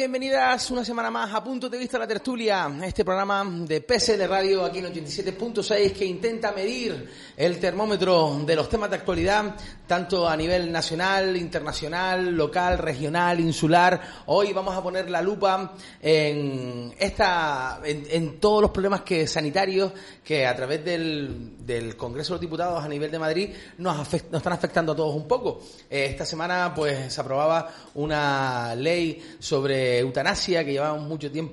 [0.00, 4.64] Bienvenidas una semana más a Punto de Vista la Tertulia, este programa de PSL Radio
[4.64, 10.34] aquí en 87.6 que intenta medir el termómetro de los temas de actualidad, tanto a
[10.38, 14.00] nivel nacional, internacional, local, regional, insular.
[14.24, 19.92] Hoy vamos a poner la lupa en esta, en, todos los problemas que sanitarios
[20.24, 24.14] que a través del, del Congreso de los Diputados a nivel de Madrid nos, nos
[24.14, 25.60] están afectando a todos un poco.
[25.90, 31.49] Eh, esta semana pues se aprobaba una ley sobre eutanasia que llevamos mucho tiempo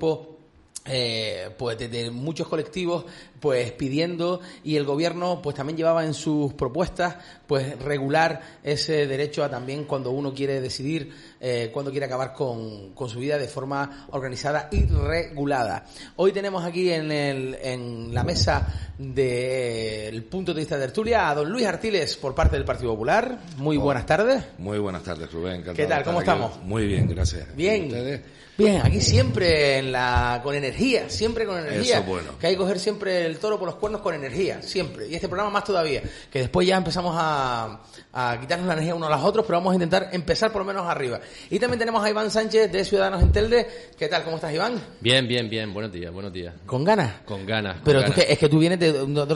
[0.85, 3.05] eh, pues desde muchos colectivos
[3.39, 9.43] pues pidiendo y el gobierno pues también llevaba en sus propuestas pues regular ese derecho
[9.43, 13.47] a también cuando uno quiere decidir eh, cuando quiere acabar con, con, su vida de
[13.47, 15.85] forma organizada y regulada.
[16.15, 21.35] Hoy tenemos aquí en, el, en la mesa del punto de vista de tertulia a
[21.35, 23.39] don Luis Artiles por parte del Partido Popular.
[23.57, 24.43] Muy buenas tardes.
[24.57, 25.63] Muy buenas tardes, Rubén.
[25.75, 26.03] ¿Qué tal?
[26.03, 26.59] ¿Cómo estamos?
[26.63, 27.55] Muy bien, gracias.
[27.55, 28.23] Bien.
[28.57, 31.99] Bien, aquí siempre en la, con energía, siempre con energía.
[31.99, 32.39] Eso bueno.
[32.39, 35.07] Que hay que coger siempre el toro por los cuernos con energía, siempre.
[35.07, 36.01] Y este programa más todavía.
[36.31, 37.81] Que después ya empezamos a,
[38.13, 40.65] a quitarnos la energía unos a los otros, pero vamos a intentar empezar por lo
[40.65, 41.19] menos arriba.
[41.49, 43.67] Y también tenemos a Iván Sánchez de Ciudadanos en Telde.
[43.97, 44.23] ¿Qué tal?
[44.23, 44.81] ¿Cómo estás, Iván?
[44.99, 45.73] Bien, bien, bien.
[45.73, 46.53] Buenos días, buenos días.
[46.65, 47.21] ¿Con ganas?
[47.25, 47.77] Con ganas.
[47.83, 48.17] pero ganas.
[48.17, 48.87] es que tú vienes de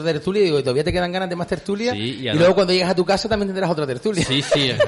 [0.02, 1.92] de tertulia y digo, ¿todavía te quedan ganas de más tertulia?
[1.92, 4.24] Sí, y, y luego cuando llegas a tu casa también tendrás otra tertulia.
[4.24, 4.72] Sí, sí.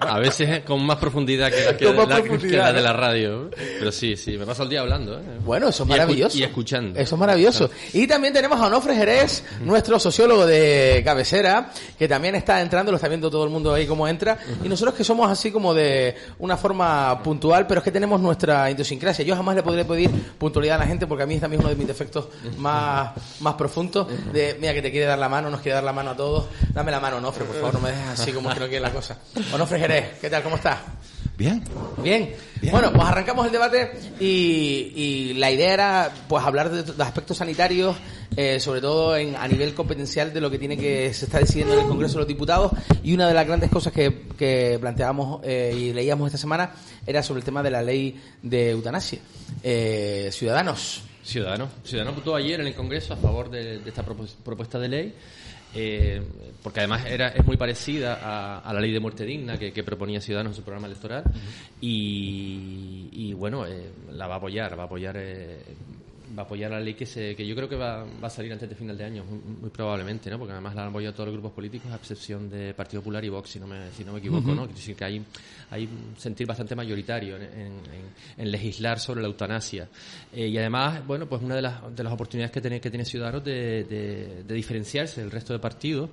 [0.00, 3.50] A veces con más profundidad que la, que, la, profundidad, que la de la radio.
[3.50, 4.38] Pero sí, sí.
[4.38, 5.18] Me paso el día hablando.
[5.18, 5.22] ¿eh?
[5.44, 6.38] Bueno, eso es maravilloso.
[6.38, 6.98] Y, escuchando.
[6.98, 7.70] Eso es maravilloso.
[7.92, 12.96] Y también tenemos a Onofre Jerez, nuestro sociólogo de cabecera, que también está entrando, lo
[12.96, 14.36] está viendo todo el mundo ahí cómo entra.
[14.62, 18.70] Y nosotros que somos así como de una forma puntual, pero es que tenemos nuestra
[18.70, 19.24] idiosincrasia.
[19.24, 21.70] Yo jamás le podré pedir puntualidad a la gente porque a mí es también uno
[21.70, 24.06] de mis defectos más, más profundos.
[24.34, 26.44] De, mira, que te quiere dar la mano, nos quiere dar la mano a todos.
[26.74, 28.90] Dame la mano, Onofre, por favor, no me dejes así como creo que es la
[28.90, 29.16] cosa.
[29.54, 30.42] Onofre Jerez, ¿qué tal?
[30.42, 30.76] ¿Cómo estás?
[31.36, 31.62] Bien.
[32.02, 32.34] Bien.
[32.70, 37.36] Bueno, pues arrancamos el debate y, y, la idea era pues hablar de los aspectos
[37.36, 37.94] sanitarios,
[38.34, 41.74] eh, sobre todo en, a nivel competencial de lo que tiene que se está decidiendo
[41.74, 45.40] en el Congreso de los Diputados y una de las grandes cosas que, que planteábamos
[45.44, 46.72] eh, y leíamos esta semana
[47.06, 49.18] era sobre el tema de la ley de eutanasia.
[49.62, 51.02] Eh, ciudadanos.
[51.22, 51.68] Ciudadanos.
[51.84, 55.14] Ciudadanos votó ayer en el Congreso a favor de, de esta propuesta de ley.
[55.76, 56.22] Eh,
[56.62, 59.84] porque además era, es muy parecida a, a la ley de muerte digna que, que,
[59.84, 61.40] proponía Ciudadanos en su programa electoral uh -huh.
[61.80, 65.60] y, y, bueno, eh, la va a apoyar, va a apoyar eh,
[66.36, 68.52] va a apoyar la ley que se que yo creo que va, va a salir
[68.52, 71.26] antes de final de año muy, muy, probablemente no porque además la han apoyado todos
[71.28, 74.12] los grupos políticos a excepción de Partido Popular y Vox si no me si no
[74.12, 74.56] me equivoco uh -huh.
[74.56, 75.24] no es decir que hay
[75.70, 77.72] hay un sentir bastante mayoritario en, en,
[78.38, 79.88] en legislar sobre la eutanasia.
[80.32, 83.04] Eh, y además bueno pues una de las de las oportunidades que tiene que tiene
[83.04, 86.10] Ciudadanos de, de, de diferenciarse del resto de partidos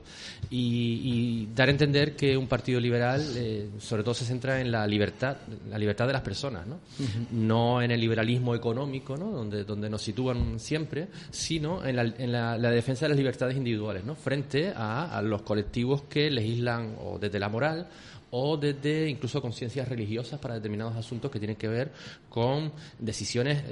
[0.49, 4.71] y, y, dar a entender que un partido liberal eh, sobre todo se centra en
[4.71, 5.37] la libertad
[5.69, 7.27] la libertad de las personas no uh -huh.
[7.31, 12.31] no en el liberalismo económico no donde donde nos sitúan siempre, sino en la, en
[12.31, 14.15] la, defensa de las libertades individuales, ¿no?
[14.15, 17.87] frente a, los colectivos que legislan o desde la moral
[18.31, 21.91] o desde incluso conciencias religiosas para determinados asuntos que tienen que ver
[22.29, 23.63] con decisiones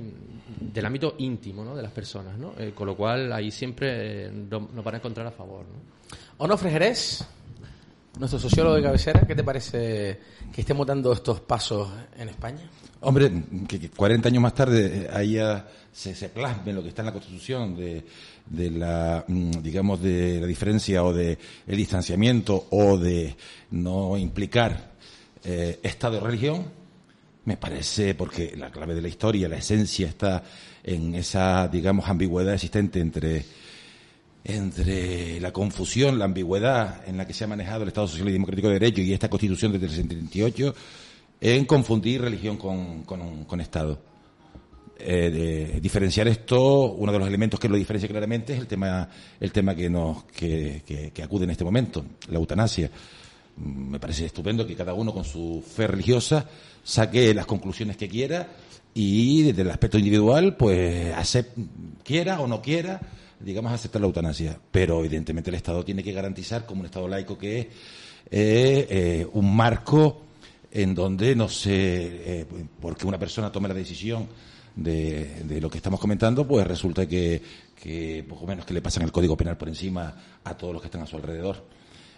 [0.60, 1.76] del ámbito íntimo ¿no?
[1.76, 2.38] de las personas.
[2.38, 2.54] ¿no?
[2.58, 5.66] Eh, con lo cual ahí siempre eh, nos van a encontrar a favor.
[5.66, 6.46] ¿no?
[6.46, 7.26] Onofre Jerez,
[8.20, 10.20] nuestro sociólogo de cabecera, ¿qué te parece
[10.54, 12.70] que estemos dando estos pasos en España?
[13.02, 13.32] Hombre,
[13.68, 17.08] que, que 40 años más tarde ahí ya se, se plasme lo que está en
[17.08, 18.04] la Constitución de,
[18.46, 23.36] de la, digamos, de la diferencia o de el distanciamiento o de
[23.72, 24.92] no implicar
[25.44, 26.66] eh, Estado y religión,
[27.46, 30.44] me parece, porque la clave de la historia, la esencia está
[30.84, 33.44] en esa, digamos, ambigüedad existente entre
[34.44, 38.34] entre la confusión, la ambigüedad en la que se ha manejado el Estado Social y
[38.34, 40.76] Democrático de Derecho y esta Constitución desde el 78
[41.42, 44.00] en confundir religión con, con, Estado.
[45.00, 49.10] Eh, diferenciar esto, uno de los elementos que lo diferencia claramente es el tema,
[49.40, 52.92] el tema que nos, que, que, acude en este momento, la eutanasia.
[53.58, 56.48] Me parece estupendo que cada uno con su fe religiosa
[56.84, 58.48] saque las conclusiones que quiera
[58.94, 61.58] y desde el aspecto individual, pues acept,
[62.04, 63.02] quiera o no quiera,
[63.40, 64.60] digamos, aceptar la eutanasia.
[64.70, 67.66] Pero evidentemente el Estado tiene que garantizar, como un Estado laico que es,
[68.30, 70.22] eh, eh, un marco
[70.72, 72.46] en donde no se, eh,
[72.80, 74.28] porque una persona tome la decisión
[74.76, 77.42] de, de, lo que estamos comentando, pues resulta que,
[77.76, 80.88] que poco menos que le pasan el Código Penal por encima a todos los que
[80.88, 81.66] están a su alrededor.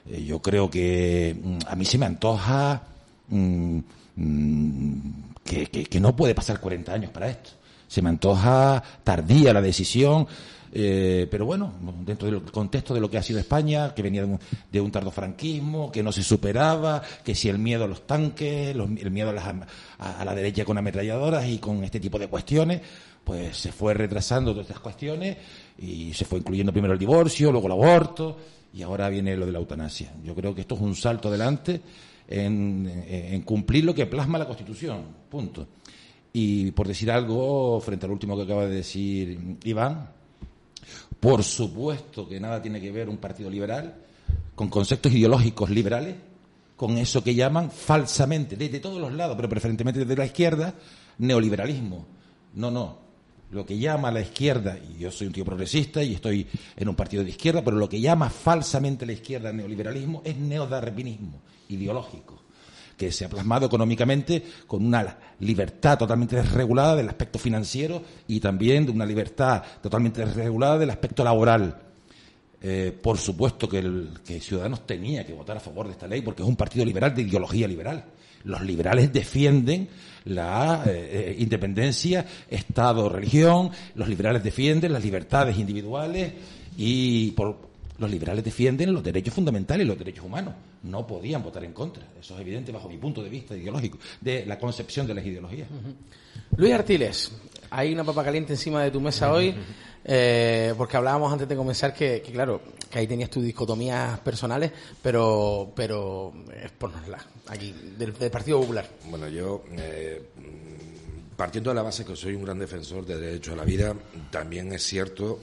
[0.09, 2.83] Eh, yo creo que mm, a mí se me antoja
[3.29, 3.79] mm,
[4.15, 4.99] mm,
[5.43, 7.51] que, no puede pasar 40 años para esto.
[7.87, 10.27] Se me antoja tardía la decisión.
[10.75, 11.71] Eh, pero bueno,
[12.03, 14.25] dentro del contexto de lo que ha sido España, que venía
[14.71, 19.11] de un, tardofranquismo, que no se superaba, que si el miedo a los tanques, el
[19.11, 22.81] miedo a, la derecha con ametralladoras y con este tipo de cuestiones,
[23.23, 25.37] pues se fue retrasando todas estas cuestiones
[25.77, 28.37] y se fue incluyendo primero el divorcio, luego el aborto
[28.73, 30.11] y ahora viene lo de la eutanasia.
[30.23, 31.81] Yo creo que esto es un salto adelante
[32.27, 35.67] en cumplir lo que plasma la Constitución, punto.
[36.33, 40.09] Y por decir algo, frente al último que acaba de decir Iván,
[41.23, 43.95] por supuesto que nada tiene que ver un partido liberal
[44.55, 46.17] con conceptos ideológicos liberales,
[46.75, 50.73] con eso que llaman falsamente, desde todos los lados, pero preferentemente desde la izquierda,
[51.19, 52.05] neoliberalismo.
[52.55, 52.97] No, no.
[53.51, 56.95] Lo que llama la izquierda, y yo soy un tío progresista y estoy en un
[56.95, 62.42] partido de izquierda, pero lo que llama falsamente la izquierda neoliberalismo es neodarwinismo ideológico
[62.97, 68.85] que se ha plasmado económicamente con una libertad totalmente desregulada del aspecto financiero y también
[68.85, 71.77] de una libertad totalmente desregulada del aspecto laboral.
[72.65, 76.21] Eh, por supuesto que, el, que Ciudadanos tenía que votar a favor de esta ley
[76.21, 78.05] porque es un partido liberal de ideología liberal.
[78.45, 79.89] Los liberales defienden
[80.25, 86.33] la eh, eh, independencia, Estado, religión, los liberales defienden las libertades individuales
[86.77, 87.72] y por,
[88.03, 90.53] los liberales defienden los derechos fundamentales y los derechos humanos.
[90.83, 92.03] No podían votar en contra.
[92.19, 95.67] Eso es evidente bajo mi punto de vista ideológico, de la concepción de las ideologías.
[96.57, 97.31] Luis Artiles,
[97.69, 99.55] hay una papa caliente encima de tu mesa hoy,
[100.03, 102.61] eh, porque hablábamos antes de comenzar que, claro,
[102.91, 104.71] que ahí tenías tus dicotomías personales,
[105.01, 108.87] pero, pero exponoslas aquí, del, Partido Popular.
[109.09, 110.21] Bueno, yo, eh,
[111.37, 113.95] partiendo de la base que soy un gran defensor de derecho a la vida,
[114.29, 115.39] también es cierto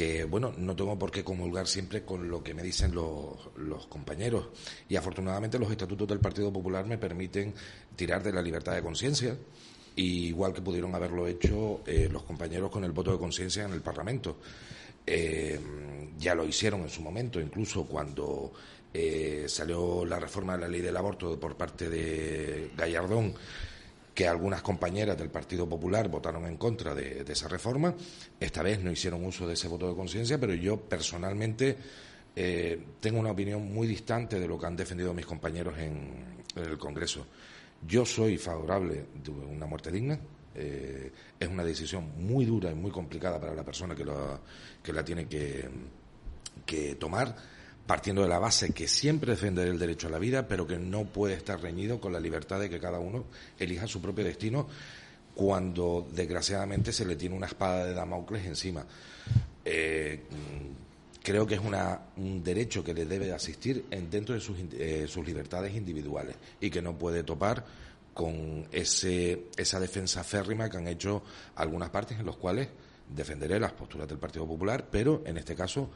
[0.00, 4.46] que, bueno, no tengo por qué comulgar siempre con lo que me dicen los, compañeros.
[4.88, 7.52] Y afortunadamente los estatutos del Partido Popular me permiten
[7.96, 9.36] tirar de la libertad de conciencia,
[9.96, 13.82] igual que pudieron haberlo hecho eh, los compañeros con el voto de conciencia en el
[13.82, 14.38] Parlamento.
[15.06, 15.60] Eh,
[16.16, 18.54] ya lo hicieron en su momento, incluso cuando
[18.94, 23.34] eh, salió la reforma de la ley del aborto por parte de Gallardón
[24.14, 27.94] que algunas compañeras del Partido Popular votaron en contra de, esa reforma.
[28.38, 31.76] Esta vez no hicieron uso de ese voto de conciencia, pero yo personalmente
[32.34, 36.78] eh, tengo una opinión muy distante de lo que han defendido mis compañeros en, el
[36.78, 37.26] Congreso.
[37.86, 40.18] Yo soy favorable de una muerte digna.
[40.52, 44.04] Eh, es una decisión muy dura y muy complicada para la persona que,
[44.82, 45.68] que la tiene que,
[46.66, 47.36] que tomar
[47.90, 51.06] partiendo de la base que siempre defenderé el derecho a la vida, pero que no
[51.06, 53.24] puede estar reñido con la libertad de que cada uno
[53.58, 54.68] elija su propio destino
[55.34, 58.86] cuando desgraciadamente se le tiene una espada de Damocles encima.
[59.64, 60.20] Eh,
[61.20, 65.26] creo que es un derecho que le debe asistir en, dentro de sus, eh, sus
[65.26, 67.66] libertades individuales y que no puede topar
[68.14, 71.24] con ese, esa defensa férrima que han hecho
[71.56, 72.68] algunas partes en los cuales
[73.12, 75.90] defenderé las posturas del Partido Popular, pero en este caso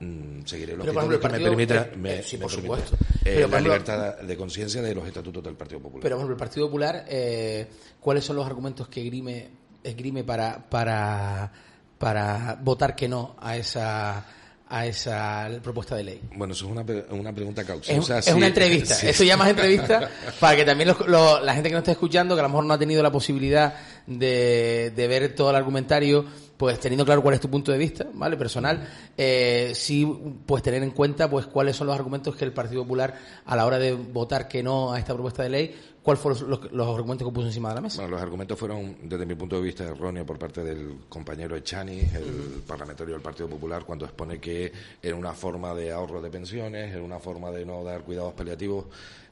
[0.00, 0.92] Mm, seguiré los que
[1.28, 2.96] me permita, eh, por supuesto.
[3.24, 6.02] Eh, la libertad de conciencia de los estatutos del Partido Popular.
[6.02, 7.66] Pero, por ejemplo, el Partido Popular, eh,
[7.98, 9.48] ¿cuáles son los argumentos que esgrime,
[9.82, 11.50] esgrime para, para,
[11.98, 14.26] para votar que no a esa
[14.70, 16.20] a esa propuesta de ley?
[16.34, 17.92] Bueno, eso es una, una pregunta causa.
[17.92, 18.94] Es, una entrevista.
[19.02, 22.42] Eso ya más entrevista para que también la gente que nos está escuchando, que a
[22.42, 23.74] lo mejor no ha tenido la posibilidad
[24.06, 26.26] de, de ver todo el argumentario,
[26.58, 28.36] pues teniendo claro cuál es tu punto de vista, ¿vale?
[28.36, 28.86] Personal,
[29.16, 30.04] eh, sí,
[30.44, 33.64] pues tener en cuenta, pues cuáles son los argumentos que el Partido Popular, a la
[33.64, 37.32] hora de votar que no a esta propuesta de ley, ¿cuáles fueron los, argumentos que
[37.32, 38.02] puso encima de la mesa?
[38.02, 42.00] Bueno, los argumentos fueron, desde mi punto de vista, erróneos por parte del compañero Echani,
[42.00, 46.92] el parlamentario del Partido Popular, cuando expone que era una forma de ahorro de pensiones,
[46.92, 48.86] era una forma de no dar cuidados paliativos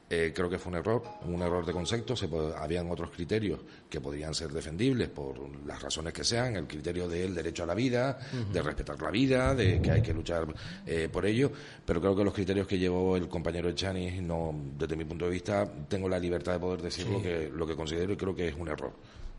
[0.09, 2.15] eh, creo que fue un error, un error de concepto.
[2.15, 3.59] Se habían otros criterios
[3.89, 7.73] que podrían ser defendibles por las razones que sean, el criterio del derecho a la
[7.73, 8.17] vida,
[8.51, 10.47] de respetar la vida, de que hay que luchar
[10.85, 11.51] eh, por ello.
[11.85, 15.31] Pero creo que los criterios que llevó el compañero Echani, no, desde mi punto de
[15.31, 18.47] vista, tengo la libertad de poder decir lo, que, lo que considero y creo que
[18.47, 18.93] es un error.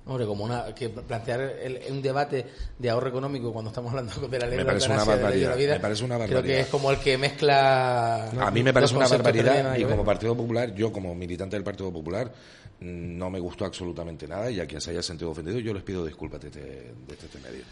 [0.08, 1.54] Hombre, como una, que plantear
[1.90, 2.46] un debate
[2.78, 6.04] de ahorro económico cuando estamos hablando de la ley me parece una barbaridad, me parece
[6.04, 6.40] una barbaridad.
[6.42, 8.30] Creo que es como el que mezcla.
[8.30, 11.92] A mí me parece una barbaridad y como Partido Popular, yo como militante del Partido
[11.92, 12.32] Popular,
[12.80, 16.06] no me gustó absolutamente nada y a quien se haya sentido ofendido yo les pido
[16.06, 17.64] disculpas de este, este medio.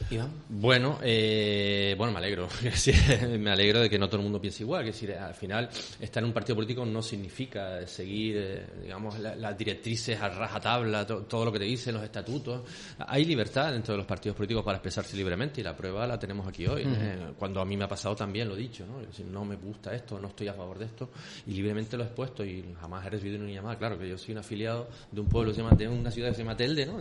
[0.48, 2.48] Bueno, eh, bueno, me alegro.
[3.38, 4.82] me alegro de que no todo el mundo piense igual.
[4.82, 5.68] Que decir, al final,
[6.00, 11.44] estar en un partido político no significa seguir, eh, digamos, las directrices a rajatabla, todo
[11.44, 12.62] lo que te dicen los estatutos.
[12.98, 16.46] Hay libertad dentro de los partidos políticos para expresarse libremente y la prueba la tenemos
[16.48, 16.82] aquí hoy.
[16.84, 19.00] Eh, cuando a mí me ha pasado también lo he dicho, ¿no?
[19.00, 21.10] decir, no me gusta esto, no estoy a favor de esto
[21.46, 23.78] y libremente lo he expuesto y jamás he recibido una llamada.
[23.78, 26.56] Claro que yo soy un afiliado de un pueblo, de una ciudad que se llama
[26.56, 26.98] Telde, ¿no?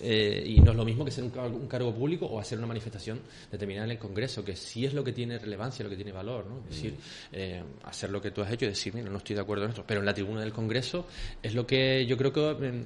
[0.00, 1.30] Eh, y no es lo mismo que ser un,
[1.68, 3.20] cargo público o hacer una manifestación
[3.50, 6.46] determinada en el Congreso, que sí es lo que tiene relevancia, lo que tiene valor,
[6.46, 6.60] ¿no?
[6.68, 6.94] Es decir,
[7.32, 9.70] eh, hacer lo que tú has hecho y decir, mira, no estoy de acuerdo en
[9.70, 11.06] esto, pero en la tribuna del Congreso
[11.42, 12.84] es lo que yo creo que eh,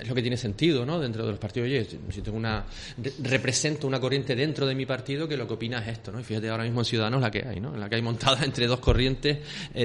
[0.00, 1.00] es lo que tiene sentido, ¿no?
[1.00, 2.64] Dentro de los partidos, oye, si tengo una
[3.22, 6.20] represento una corriente dentro de mi partido que lo que opina es esto, ¿no?
[6.20, 7.74] Y fíjate ahora mismo en Ciudadanos la que hay, ¿no?
[7.74, 9.38] En la que hay montada entre dos corrientes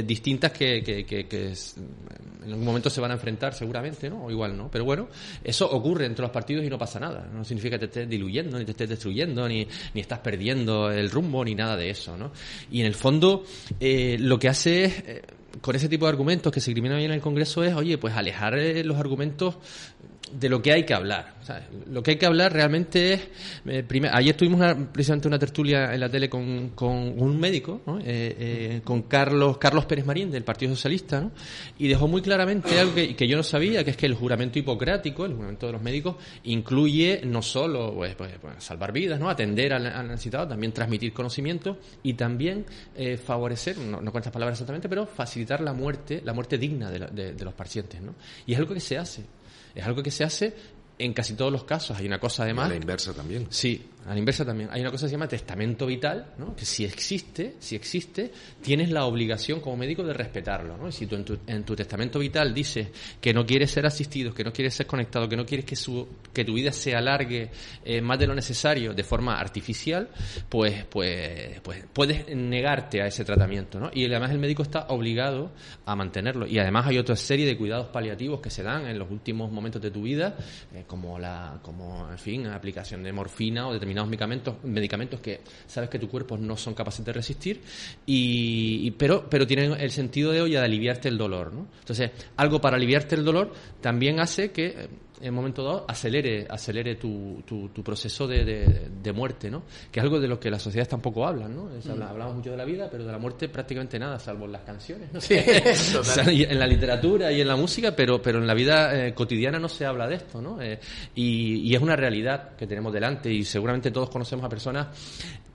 [0.06, 1.54] distintas que, que, que, que
[2.44, 4.26] en algún momento se van a enfrentar seguramente, ¿no?
[4.26, 4.70] O igual no.
[4.72, 5.08] Pero bueno,
[5.44, 7.28] eso ocurre entre los partidos y no pasa nada.
[7.34, 11.10] No significa que te estés diluyendo, ni te estés destruyendo, ni, ni estás perdiendo el
[11.10, 12.32] rumbo, ni nada de eso, ¿no?
[12.72, 13.44] Y en el fondo,
[13.80, 15.22] eh, lo que hace es, eh,
[15.60, 18.16] con ese tipo de argumentos que se criminan hoy en el Congreso es, oye, pues
[18.16, 19.58] alejar eh, los argumentos
[20.34, 21.36] de lo que hay que hablar.
[21.88, 23.22] lo que hay que hablar realmente es.
[23.66, 24.62] Eh, ayer tuvimos
[24.92, 29.86] precisamente una tertulia en la tele con, con un médico, eh, eh, con Carlos Carlos
[29.86, 31.30] Pérez Marín del Partido Socialista,
[31.78, 35.26] y dejó muy claramente algo que, yo no sabía, que es que el juramento hipocrático,
[35.26, 39.30] el juramento de los médicos, incluye no solo pues, pues, pues salvar vidas, ¿no?
[39.30, 42.66] atender al, necesitado, también transmitir conocimiento y también
[43.24, 47.34] favorecer, no, no con estas palabras exactamente, pero facilitar la muerte, la muerte digna de,
[47.34, 48.02] de los pacientes.
[48.02, 48.16] ¿no?
[48.46, 49.24] Y es algo que se hace.
[49.76, 50.54] Es algo que se hace
[50.98, 51.98] en casi todos los casos.
[51.98, 52.70] Hay una cosa además.
[52.70, 53.48] la inversa también.
[53.50, 54.70] Sí, a la inversa también.
[54.72, 56.56] Hay una cosa que se llama testamento vital, ¿no?
[56.56, 58.32] que si existe, si existe,
[58.62, 60.78] tienes la obligación como médico de respetarlo.
[60.78, 60.88] ¿no?
[60.88, 62.88] Y si tú en tu, en tu testamento vital dices
[63.20, 66.08] que no quieres ser asistido, que no quieres ser conectado, que no quieres que, su,
[66.34, 67.52] que tu vida se alargue
[67.86, 70.10] eh, más de lo necesario de forma artificial,
[70.50, 73.80] pues, pues, pues puedes negarte a ese tratamiento.
[73.80, 73.92] ¿no?
[73.94, 75.52] Y además el médico está obligado
[75.86, 76.48] a mantenerlo.
[76.48, 79.82] Y además hay otra serie de cuidados paliativos que se dan en los últimos momentos
[79.82, 80.36] de tu vida,
[80.74, 85.90] eh, como, la, como, en fin, aplicación de morfina o de medicamentos, medicamentos que sabes
[85.90, 87.62] que tu cuerpo no son capaces de resistir,
[88.06, 91.54] y, pero, pero tienen el sentido de hoy de aliviarte el dolor.
[91.54, 91.68] ¿no?
[91.80, 94.90] Entonces, algo para aliviarte el dolor también hace que
[95.22, 99.64] en un momento dado acelere, acelere tu, tu, proceso de, de, muerte, ¿no?
[99.92, 101.66] Que es algo de lo que las sociedades tampoco hablan, ¿no?
[101.66, 102.02] Mm.
[102.02, 105.10] Hablamos mucho de la vida, pero de la muerte prácticamente nada, salvo en las canciones,
[105.12, 105.20] ¿no?
[106.32, 109.70] en la literatura y en la música, pero, pero en la vida eh, cotidiana no
[109.70, 110.62] se habla de esto, ¿no?
[110.62, 110.80] Eh,
[111.16, 114.88] y, y, es una realidad que tenemos delante y seguramente todos conocemos a personas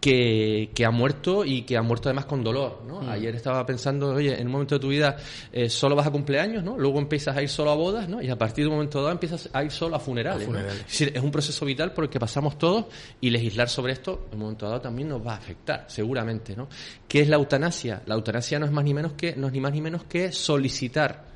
[0.07, 3.01] que, que han muerto y que han muerto además con dolor, ¿no?
[3.01, 3.09] Mm.
[3.09, 5.17] Ayer estaba pensando, oye, en un momento de tu vida
[5.53, 6.79] eh, solo vas a cumpleaños, ¿no?
[6.79, 8.23] Luego empiezas a ir solo a bodas, ¿no?
[8.23, 10.49] Y a partir de un momento dado empiezas a ir solo a funerales.
[10.89, 12.85] Es, un proceso vital por el que pasamos todos
[13.21, 16.69] y legislar sobre esto en un momento dado también nos va a afectar, seguramente, ¿no?
[17.09, 18.03] ¿Qué es la eutanasia?
[18.07, 20.31] La eutanasia no es más ni menos que, no es ni más ni menos que
[20.31, 21.36] solicitar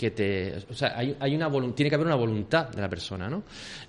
[0.00, 3.28] que te, o sea, hay, hay una tiene que haber una voluntad de la persona,
[3.28, 3.42] ¿no?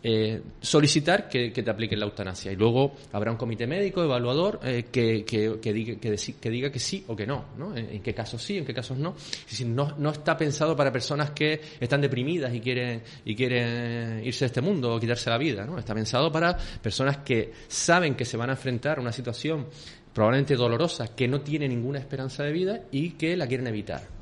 [0.04, 4.88] Eh, solicitar que, te apliquen la eutanasia y luego habrá un comité médico evaluador eh,
[4.92, 7.78] que, que, diga, que, diga que sí o que no, ¿no?
[7.78, 9.16] En, qué casos sí, en qué casos no.
[9.50, 14.44] Es no, no está pensado para personas que están deprimidas y quieren y quieren irse
[14.44, 15.78] de este mundo o quitarse la vida, ¿no?
[15.78, 19.68] Está pensado para personas que saben que se van a enfrentar a una situación
[20.14, 24.21] probablemente dolorosa, que no tiene ninguna esperanza de vida y que la quieren evitar.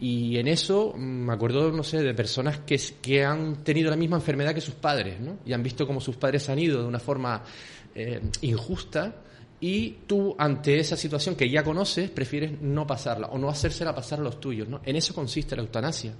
[0.00, 3.96] Y en eso mm, me acuerdo, no sé, de personas que, que han tenido la
[3.96, 5.38] misma enfermedad que sus padres, ¿no?
[5.44, 7.42] Y han visto cómo sus padres han ido de una forma
[7.94, 9.22] eh, injusta
[9.60, 14.20] y tú ante esa situación que ya conoces prefieres no pasarla o no hacérsela pasar
[14.20, 14.68] a los tuyos.
[14.68, 14.80] ¿no?
[14.84, 16.14] En eso consiste la eutanasia.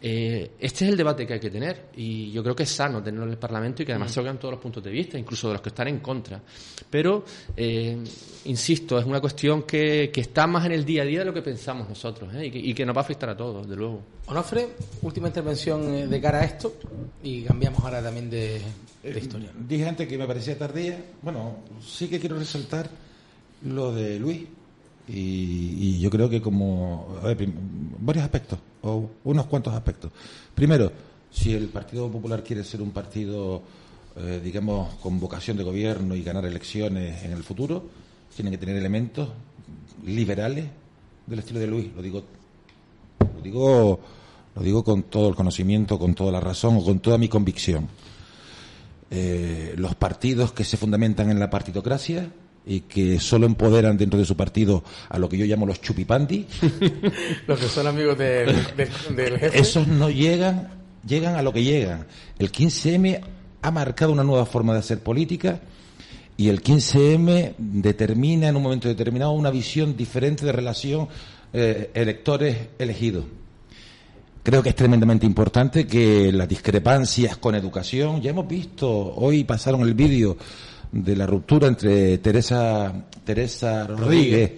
[0.00, 3.02] Eh, este es el debate que hay que tener y yo creo que es sano
[3.02, 4.14] tenerlo en el Parlamento y que además mm.
[4.14, 6.42] se oigan todos los puntos de vista, incluso de los que están en contra.
[6.90, 7.24] Pero,
[7.56, 7.96] eh,
[8.44, 11.32] insisto, es una cuestión que, que, está más en el día a día de lo
[11.32, 12.50] que pensamos nosotros ¿eh?
[12.52, 14.02] y, que, nos va a afectar a todos, de luego.
[14.26, 14.68] Onofre,
[15.02, 16.74] última intervención de cara a esto
[17.22, 18.62] y cambiamos ahora también de,
[19.02, 19.50] de historia.
[19.68, 21.04] Dije antes que me parecía tardía.
[21.20, 22.88] Bueno, sí que quiero resaltar
[23.64, 24.42] lo de Luis.
[25.06, 27.20] Y, yo creo que como
[27.98, 30.10] varios aspectos, o unos cuantos aspectos.
[30.54, 30.90] Primero,
[31.30, 33.62] si el Partido Popular quiere ser un partido,
[34.16, 37.84] eh, digamos, con vocación de gobierno y ganar elecciones en el futuro,
[38.34, 39.28] tiene que tener elementos
[40.06, 40.66] liberales
[41.26, 41.92] del estilo de Luis.
[41.94, 42.24] Lo digo,
[43.44, 44.00] digo,
[44.56, 47.88] lo digo con todo el conocimiento, con toda la razón o con toda mi convicción.
[49.10, 52.30] Eh, los partidos que se fundamentan en la partitocracia
[52.66, 56.46] y que solo empoderan dentro de su partido a lo que yo llamo los chupipandi.
[57.46, 58.56] los que son amigos del
[59.38, 59.58] jefe.
[59.58, 60.70] Esos no llegan,
[61.06, 62.06] llegan a lo que llegan.
[62.38, 63.20] El 15M
[63.60, 65.60] ha marcado una nueva forma de hacer política
[66.36, 71.08] y el 15M determina en un momento determinado una visión diferente de relación
[71.56, 73.24] eh, electores elegidos.
[74.42, 79.82] Creo que es tremendamente importante que las discrepancias con educación, ya hemos visto, hoy pasaron
[79.82, 80.36] el vídeo
[80.90, 82.92] de la ruptura entre Teresa,
[83.24, 84.52] Teresa Rodríguez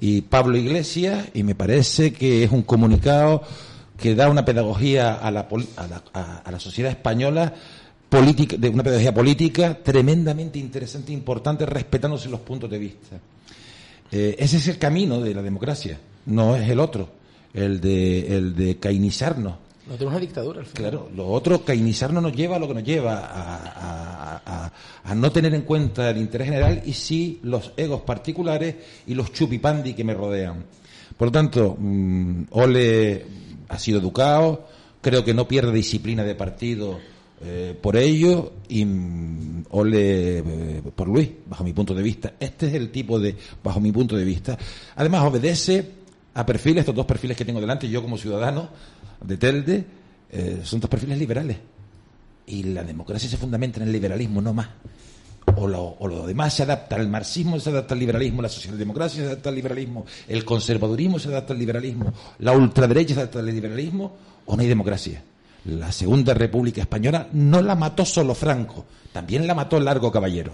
[0.00, 3.42] y Pablo Iglesias y me parece que es un comunicado
[3.96, 5.46] que da una pedagogía a la,
[6.12, 7.54] a la, sociedad española
[8.08, 13.20] política, de una pedagogía política tremendamente interesante e importante, respetándose los puntos de vista.
[14.10, 17.08] Eh, ese es el camino de la democracia, no es el otro,
[17.54, 19.54] el de, el de cainizarnos.
[19.86, 20.90] No tenemos una dictadura, al final.
[20.90, 24.70] Claro, lo otro, cainizarnos nos lleva a lo que nos lleva, a,
[25.02, 29.32] a, no tener en cuenta el interés general y sí los egos particulares y los
[29.32, 30.64] chupipandi que me rodean.
[31.16, 33.26] Por lo tanto, mm, Ole
[33.68, 34.68] ha sido educado,
[35.00, 36.98] creo que no pierde disciplina de partido
[37.42, 42.34] eh, por ello y mm, ole eh, por Luis, bajo mi punto de vista.
[42.38, 43.34] Este es el tipo de,
[43.64, 44.58] bajo mi punto de vista.
[44.96, 45.99] Además, obedece
[46.44, 48.68] perfiles, estos dos perfiles que tengo delante, yo como ciudadano
[49.22, 49.84] de Telde,
[50.30, 51.56] eh, son dos perfiles liberales.
[52.46, 54.68] Y la democracia se fundamenta en el liberalismo, no más.
[55.56, 59.22] O lo, o lo, demás se adapta al marxismo, se adapta al liberalismo, la socialdemocracia
[59.22, 63.46] se adapta al liberalismo, el conservadurismo se adapta al liberalismo, la ultraderecha se adapta al
[63.46, 64.16] liberalismo,
[64.46, 65.22] o no hay democracia.
[65.64, 70.52] La Segunda República Española no la mató solo Franco, también la mató Largo Caballero.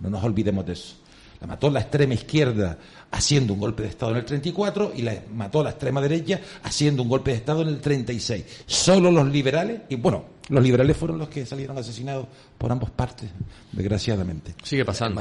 [0.00, 0.96] No nos olvidemos de eso.
[1.40, 2.78] La mató la extrema izquierda
[3.10, 7.02] haciendo un golpe de Estado en el 34 y la mató la extrema derecha haciendo
[7.02, 8.44] un golpe de Estado en el 36.
[8.66, 12.26] Solo los liberales, y bueno, los liberales fueron los que salieron asesinados
[12.56, 13.30] por ambas partes,
[13.72, 14.54] desgraciadamente.
[14.62, 15.16] Sigue pasando.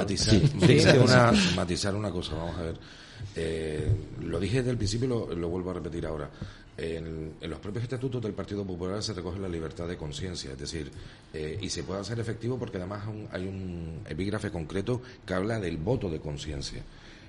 [1.55, 2.77] Matizar, una, cosa, vamos a ver.
[3.35, 3.91] Eh,
[4.21, 6.29] lo dije desde el principio y lo vuelvo a repetir ahora.
[6.77, 10.91] En, los propios estatutos del Partido Popular se recoge la libertad de conciencia, es decir,
[11.33, 15.77] eh, y se puede hacer efectivo porque además hay un epígrafe concreto que habla del
[15.77, 16.83] voto de conciencia.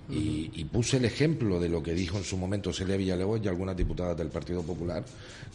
[0.08, 3.76] y, puse el ejemplo de lo que dijo en su momento Celia Villalobos y algunas
[3.76, 5.04] diputadas del Partido Popular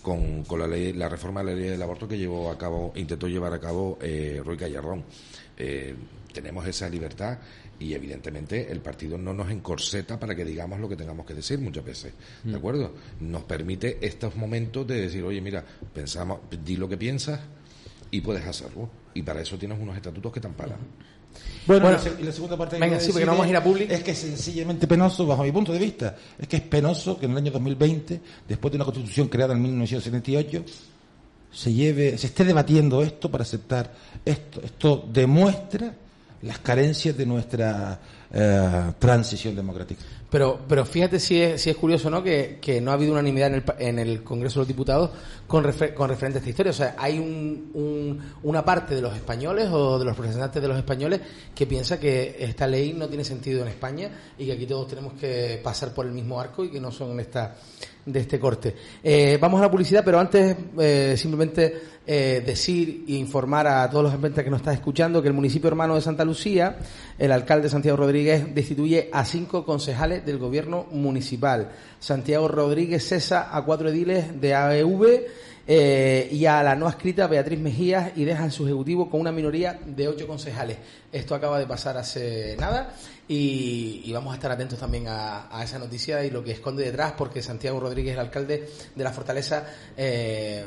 [0.01, 3.27] con, la, ley, la reforma de la ley del aborto que llevó a cabo, intentó
[3.27, 5.05] llevar a cabo eh, Roy Callarrón.
[5.57, 5.95] Eh,
[6.33, 7.37] tenemos esa libertad
[7.81, 11.59] y evidentemente el partido no nos encorseta para que digamos lo que tengamos que decir
[11.59, 12.13] muchas veces,
[12.43, 12.55] ¿de mm.
[12.55, 12.93] acuerdo?
[13.21, 17.39] Nos permite estos momentos de decir, oye, mira, pensamos, di lo que piensas
[18.11, 18.87] y puedes hacerlo.
[19.15, 20.77] Y para eso tienes unos estatutos que te amparan.
[21.65, 21.89] Bueno,
[22.19, 23.91] y la segunda parte venga, sí, porque no vamos a ir a público.
[23.91, 27.25] Es que es sencillamente penoso, bajo mi punto de vista, es que es penoso que
[27.25, 30.65] en el año 2020, después de una constitución creada en 1978,
[31.51, 33.91] se lleve, se esté debatiendo esto para aceptar
[34.23, 34.61] esto.
[34.63, 35.95] Esto demuestra
[36.43, 37.99] las carencias de nuestra
[38.33, 40.01] eh, transición democrática.
[40.29, 42.23] Pero, pero fíjate si es, si es curioso, ¿no?
[42.23, 45.09] Que, que no ha habido unanimidad en el, en el Congreso de los Diputados
[45.45, 46.69] con, con referente a esta historia.
[46.69, 50.77] O sea, hay un, una parte de los españoles o de los representantes de los
[50.77, 51.19] españoles
[51.53, 55.13] que piensa que esta ley no tiene sentido en España y que aquí todos tenemos
[55.13, 57.57] que pasar por el mismo arco y que no son esta,
[58.05, 58.75] de este corte.
[59.03, 64.05] Eh, vamos a la publicidad, pero antes eh, simplemente eh, decir e informar a todos
[64.05, 66.77] los empresas que nos están escuchando que el municipio hermano de Santa Lucía,
[67.19, 71.71] el alcalde Santiago Rodríguez destituye a cinco concejales del gobierno municipal.
[71.99, 75.27] Santiago Rodríguez cesa a cuatro ediles de AEV
[75.67, 79.79] eh, y a la no escrita Beatriz Mejías y dejan su ejecutivo con una minoría
[79.85, 80.77] de ocho concejales.
[81.11, 82.95] Esto acaba de pasar hace nada
[83.33, 87.41] y, vamos a estar atentos también a, esa noticia y lo que esconde detrás porque
[87.41, 89.65] Santiago Rodríguez, el alcalde de la Fortaleza,
[89.95, 90.65] eh,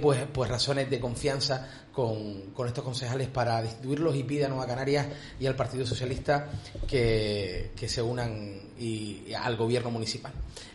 [0.00, 4.66] pues, pues razones de confianza con, con, estos concejales para destituirlos y pide a Nueva
[4.66, 6.48] Canarias y al Partido Socialista
[6.86, 10.32] que, que se unan y, al gobierno municipal.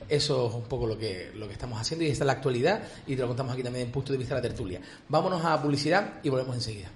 [0.08, 2.84] Eso es un poco lo que, lo que estamos haciendo y esta es la actualidad
[3.08, 4.82] y te lo contamos aquí también en punto de vista de la tertulia.
[5.10, 6.92] Vámonos a publicidad y volvemos enseguida.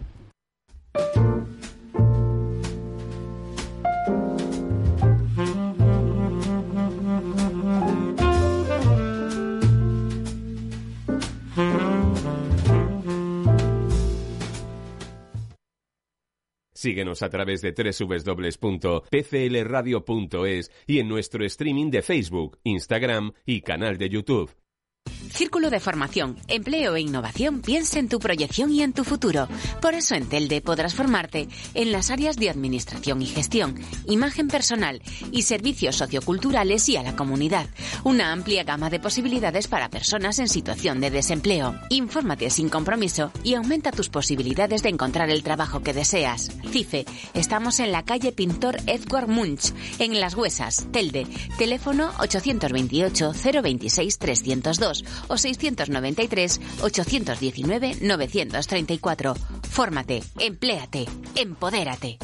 [16.78, 24.10] Síguenos a través de www.pclradio.es y en nuestro streaming de Facebook, Instagram y canal de
[24.10, 24.52] YouTube.
[25.32, 29.48] Círculo de Formación, Empleo e Innovación piensa en tu proyección y en tu futuro.
[29.82, 33.76] Por eso en Telde podrás formarte en las áreas de Administración y Gestión,
[34.08, 37.68] Imagen Personal y Servicios Socioculturales y a la comunidad.
[38.04, 41.76] Una amplia gama de posibilidades para personas en situación de desempleo.
[41.90, 46.52] Infórmate sin compromiso y aumenta tus posibilidades de encontrar el trabajo que deseas.
[46.72, 51.28] CIFE, estamos en la calle Pintor Edward Munch, en Las Huesas, Telde.
[51.58, 59.36] Teléfono 828 026 302 o 693 819 934.
[59.70, 62.18] Fórmate, empléate, empodérate.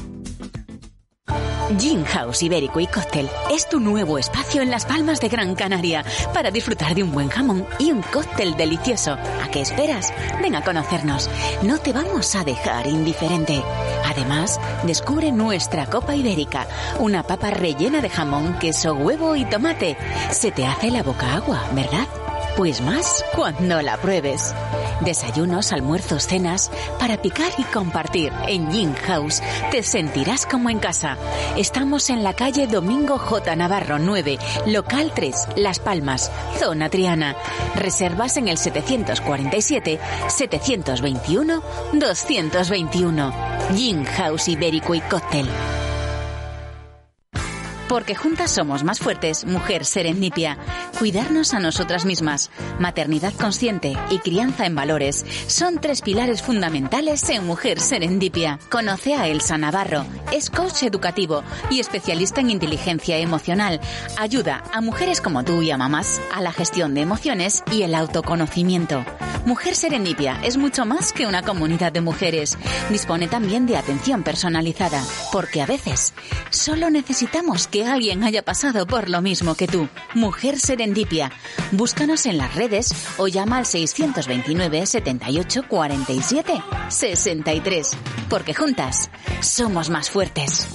[1.78, 6.04] Gin House Ibérico y Cóctel es tu nuevo espacio en las Palmas de Gran Canaria
[6.34, 9.14] para disfrutar de un buen jamón y un cóctel delicioso.
[9.14, 10.14] ¿A qué esperas?
[10.42, 11.30] Ven a conocernos.
[11.64, 13.64] No te vamos a dejar indiferente.
[14.06, 16.68] Además, descubre nuestra copa ibérica,
[17.00, 19.98] una papa rellena de jamón, queso, huevo y tomate.
[20.32, 22.08] Se te hace la boca agua, ¿verdad?
[22.56, 24.54] Pues más cuando la pruebes.
[25.02, 28.32] Desayunos, almuerzos, cenas, para picar y compartir.
[28.48, 31.18] En Gin House te sentirás como en casa.
[31.58, 33.56] Estamos en la calle Domingo J.
[33.56, 34.38] Navarro 9,
[34.68, 37.36] local 3, Las Palmas, zona Triana.
[37.76, 41.64] Reservas en el 747 721
[41.94, 43.34] 221.
[43.76, 45.50] Gin House Ibérico y Cóctel.
[47.94, 50.58] Porque juntas somos más fuertes, mujer serendipia.
[50.98, 57.46] Cuidarnos a nosotras mismas, maternidad consciente y crianza en valores son tres pilares fundamentales en
[57.46, 58.58] Mujer Serendipia.
[58.72, 63.80] Conoce a Elsa Navarro, es coach educativo y especialista en inteligencia emocional.
[64.18, 67.94] Ayuda a mujeres como tú y a mamás a la gestión de emociones y el
[67.94, 69.06] autoconocimiento.
[69.46, 72.58] Mujer Serendipia es mucho más que una comunidad de mujeres.
[72.90, 75.04] Dispone también de atención personalizada,
[75.34, 76.14] porque a veces
[76.50, 79.88] solo necesitamos que alguien haya pasado por lo mismo que tú.
[80.14, 81.32] Mujer Serendipia.
[81.72, 87.92] Búscanos en las redes o llama al 629 78 47 63.
[88.30, 89.10] Porque juntas
[89.42, 90.68] somos más fuertes.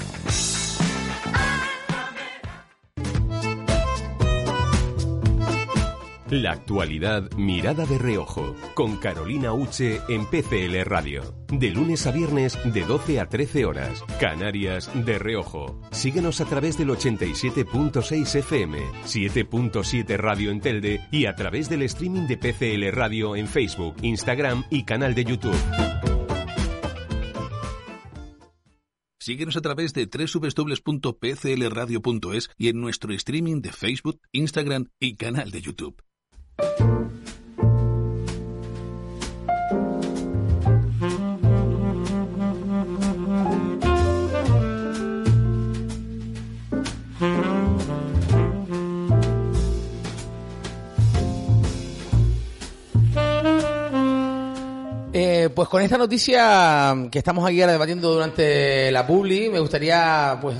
[6.30, 11.22] La actualidad mirada de reojo con Carolina Uche en PCL Radio.
[11.50, 14.04] De lunes a viernes de 12 a 13 horas.
[14.20, 15.80] Canarias de reojo.
[15.90, 22.26] Síguenos a través del 87.6 FM, 7.7 Radio en Telde y a través del streaming
[22.26, 25.56] de PCL Radio en Facebook, Instagram y canal de YouTube.
[29.18, 35.62] Síguenos a través de www.pclradio.es y en nuestro streaming de Facebook, Instagram y canal de
[35.62, 36.02] YouTube.
[55.20, 60.38] Eh, pues con esta noticia que estamos aquí ahora debatiendo durante la publi, me gustaría
[60.40, 60.56] pues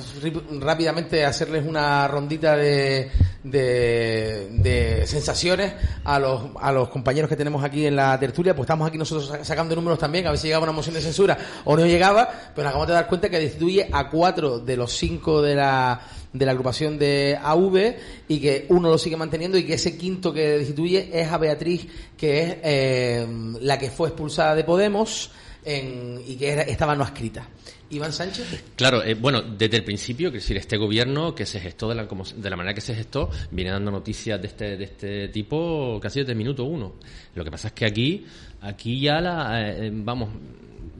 [0.61, 3.11] rápidamente hacerles una rondita de,
[3.45, 5.73] de, de sensaciones
[6.05, 9.29] a los, a los compañeros que tenemos aquí en la tertulia, pues estamos aquí nosotros
[9.29, 12.29] sa- sacando números también, a ver si llegaba una moción de censura o no llegaba,
[12.55, 16.45] pero acabamos de dar cuenta que destituye a cuatro de los cinco de la de
[16.45, 17.97] la agrupación de AV
[18.29, 21.87] y que uno lo sigue manteniendo y que ese quinto que destituye es a Beatriz,
[22.19, 23.27] que es eh,
[23.63, 25.31] la que fue expulsada de Podemos
[25.77, 27.49] en- y que era- estaba no adscrita.
[27.91, 28.65] Iván Sánchez.
[28.77, 32.07] Claro, eh, bueno, desde el principio, que decir, este gobierno que se gestó de la,
[32.07, 35.99] como- de la manera que se gestó, viene dando noticias de este, de este tipo
[36.03, 36.95] casi desde el minuto uno.
[37.35, 38.27] Lo que pasa es que aquí,
[38.61, 40.29] aquí ya la, eh, eh, vamos,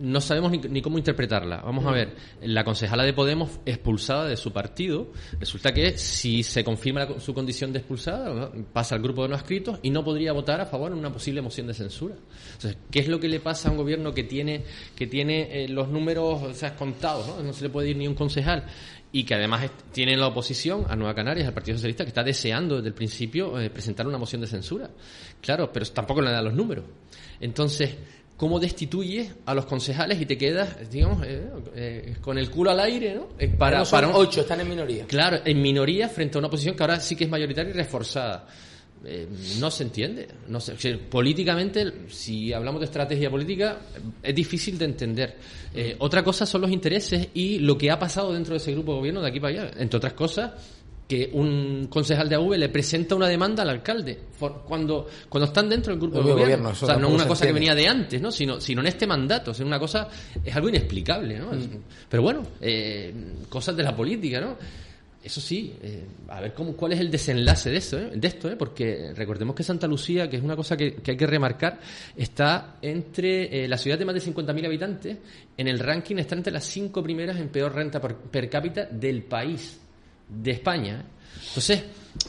[0.01, 1.59] no sabemos ni, ni cómo interpretarla.
[1.59, 6.63] Vamos a ver, la concejala de Podemos expulsada de su partido, resulta que si se
[6.65, 10.33] confirma la- su condición de expulsada, pasa al grupo de no adscritos y no podría
[10.33, 12.15] votar a favor en una posible moción de censura.
[12.55, 15.69] Entonces, ¿qué es lo que le pasa a un gobierno que tiene, que tiene eh,
[15.69, 17.27] los números o sea, contados?
[17.27, 17.43] ¿no?
[17.43, 18.65] no se le puede ir ni un concejal
[19.11, 22.23] y que además tiene en la oposición a Nueva Canarias, al Partido Socialista, que está
[22.23, 24.91] deseando desde el principio eh, presentar una moción de censura.
[25.41, 26.85] Claro, pero tampoco le da los números.
[27.41, 27.97] Entonces,
[28.39, 31.43] ¿cómo destituyes a los concejales y te quedas, digamos, eh,
[31.75, 33.29] eh, con el culo al aire, ¿no?
[33.39, 35.05] Eh, para, No son para un- ocho, están en minoría.
[35.07, 38.47] Claro, en minoría frente a una oposición que ahora sí que es mayoritaria y reforzada.
[39.61, 40.27] No se entiende.
[40.49, 43.79] No se- o sea, políticamente, si hablamos de estrategia política,
[44.23, 45.37] es difícil de entender.
[45.99, 48.99] Otra cosa son los intereses y lo que ha pasado dentro de ese grupo de
[48.99, 49.71] gobierno de aquí para allá.
[49.79, 50.53] Entre otras cosas,
[51.09, 55.69] que un concejal de AV le presenta una demanda al alcalde por- cuando, cuando están
[55.69, 56.69] dentro del grupo de gobierno.
[56.69, 58.31] o sea, no tampoco una cosa que venía de antes, ¿no?
[58.31, 59.53] Sino, sino en este mandato.
[59.53, 60.07] Es una cosa,
[60.45, 61.53] es algo inexplicable, ¿no?
[61.55, 61.67] Es-
[62.11, 63.15] Pero bueno, eh,
[63.49, 64.57] cosas de la política, ¿no?
[65.25, 68.11] Eso sí, eh, a ver cómo, cuál es el desenlace de eso, ¿eh?
[68.15, 68.57] de esto, ¿eh?
[68.57, 71.81] porque recordemos que Santa Lucía, que es una cosa que, que hay que remarcar,
[72.17, 75.17] está entre eh, la ciudad de más de 50.000 habitantes,
[75.57, 79.25] en el ranking está entre las cinco primeras en peor renta per, per cápita del
[79.25, 79.81] país,
[80.29, 81.05] de España.
[81.49, 81.85] Entonces,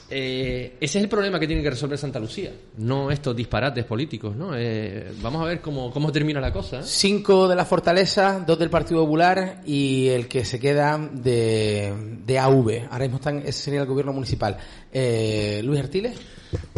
[0.10, 4.36] eh, ese es el problema que tiene que resolver Santa Lucía, no estos disparates políticos.
[4.36, 4.52] ¿no?
[4.56, 6.80] Eh, vamos a ver cómo, cómo termina la cosa.
[6.80, 6.84] ¿eh?
[6.84, 11.94] Cinco de la Fortaleza, dos del Partido Popular y el que se queda de,
[12.26, 12.88] de AV.
[12.90, 14.58] Ahora mismo están, ese sería el gobierno municipal.
[14.92, 16.18] Eh, Luis Artiles.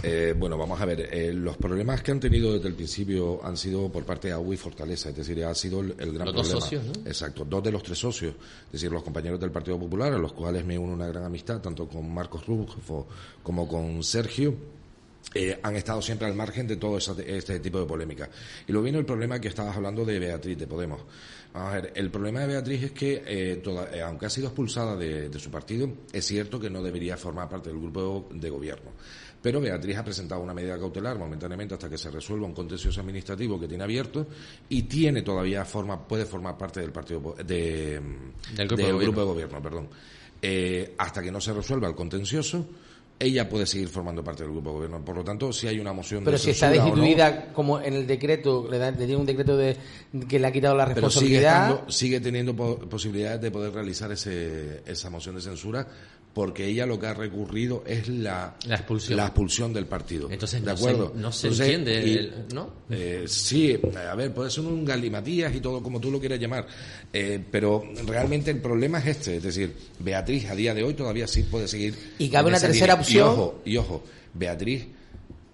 [0.04, 1.10] Eh, bueno, vamos a ver.
[1.14, 4.54] eh, los problemas que han tenido desde el principio han sido por parte de AU
[4.54, 6.62] y Fortaleza, es decir, ha sido el, el gran Los dos problema.
[6.62, 7.08] socios, ¿no?
[7.10, 8.34] Exacto, dos de los tres socios,
[8.66, 11.62] es decir, los compañeros del Partido Popular, a los cuales me une una gran amistad,
[11.62, 13.08] tanto con Marcos Rufo
[13.44, 14.54] como con Sergio.
[15.34, 18.30] eh, han estado siempre al margen de todo este tipo de polémica.
[18.68, 21.00] Y luego viene el problema que estabas hablando de Beatriz, de Podemos.
[21.54, 23.62] Vamos a ver, el problema de Beatriz es que, eh,
[23.94, 27.70] eh, aunque ha sido expulsada de, su partido, es cierto que no debería formar parte
[27.70, 28.92] del grupo de gobierno.
[29.42, 33.60] Pero Beatriz ha presentado una medida cautelar momentáneamente hasta que se resuelva un contencioso administrativo
[33.60, 34.28] que tiene abierto
[34.70, 38.00] y tiene todavía forma, puede formar parte del partido de,
[38.56, 39.62] del grupo, de, gobierno.
[39.62, 39.90] perdón.
[40.98, 42.68] hasta que no se resuelva el contencioso,
[43.22, 45.06] ella puede seguir formando parte del grupo de gobierno.
[45.06, 48.68] Por lo tanto, si hay una moción Pero si está destituida, como en el decreto,
[48.70, 49.78] le, da, tiene un decreto de
[50.28, 51.88] que le ha quitado la responsabilidad.
[51.88, 55.88] sigue, teniendo posibilidades de poder realizar ese, esa moción de censura
[56.34, 59.18] porque ella lo que ha recurrido es la, la, expulsión.
[59.18, 60.30] la expulsión del partido.
[60.32, 61.12] Entonces, ¿de acuerdo?
[61.16, 62.70] no se entiende, ¿no?
[62.90, 63.78] Eh, sí,
[64.10, 66.68] a ver, puede ser un galimatías y todo como tú lo quieras llamar,
[67.12, 71.28] eh, pero realmente el problema es este, es decir, Beatriz a día de hoy todavía
[71.28, 71.96] sí puede seguir.
[72.18, 73.28] Y cabe una tercera opción.
[73.28, 74.88] ojo, y ojo, Beatriz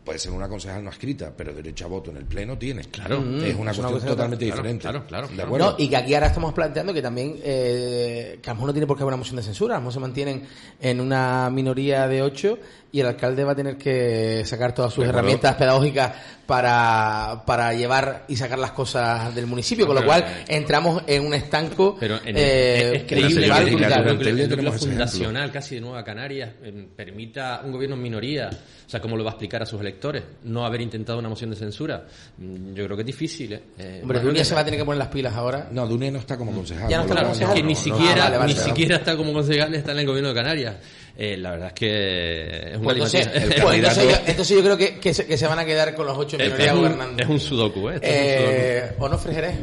[0.07, 2.81] puede ser una concejal no escrita, pero derecho a voto en el pleno tiene.
[2.85, 3.21] Claro.
[3.43, 4.83] Es una cuestión totalmente diferente.
[4.83, 5.27] Claro, claro.
[5.27, 5.75] ¿De acuerdo?
[5.77, 8.87] y que aquí ahora estamos planteando que también, eh, que a lo mejor no tiene
[8.87, 10.47] por qué haber una moción de censura, a lo mejor se mantienen
[10.79, 12.57] en una minoría de ocho
[12.89, 16.13] y el alcalde va a tener que sacar todas sus herramientas pedagógicas
[16.45, 21.33] para, para llevar y sacar las cosas del municipio, con lo cual entramos en un
[21.33, 27.73] estanco pero en eh, es que el fundacional casi de Nueva Canarias eh, permita un
[27.73, 29.96] gobierno en minoría, o sea, ¿cómo lo va a explicar a sus electores?
[30.43, 32.05] No haber intentado una moción de censura.
[32.37, 33.53] Mm, yo creo que es difícil.
[33.53, 33.61] ¿eh?
[33.77, 35.67] eh Hombre, Dunia se va a tener que poner las pilas ahora.
[35.71, 36.89] No, Dunia no está como concejal.
[36.89, 37.55] Ya no está como concejal.
[37.55, 40.35] Es que ni siquiera, ah, ni siquiera está como concejal, está en el gobierno de
[40.35, 40.75] Canarias.
[41.17, 43.27] Eh, la verdad es que es un pues entonces,
[43.61, 47.23] pues entonces, yo, creo que, que, se, van a quedar con los ocho minorías gobernando.
[47.23, 47.99] Es un sudoku, ¿eh?
[48.03, 49.55] eh ¿O no, Frejeré?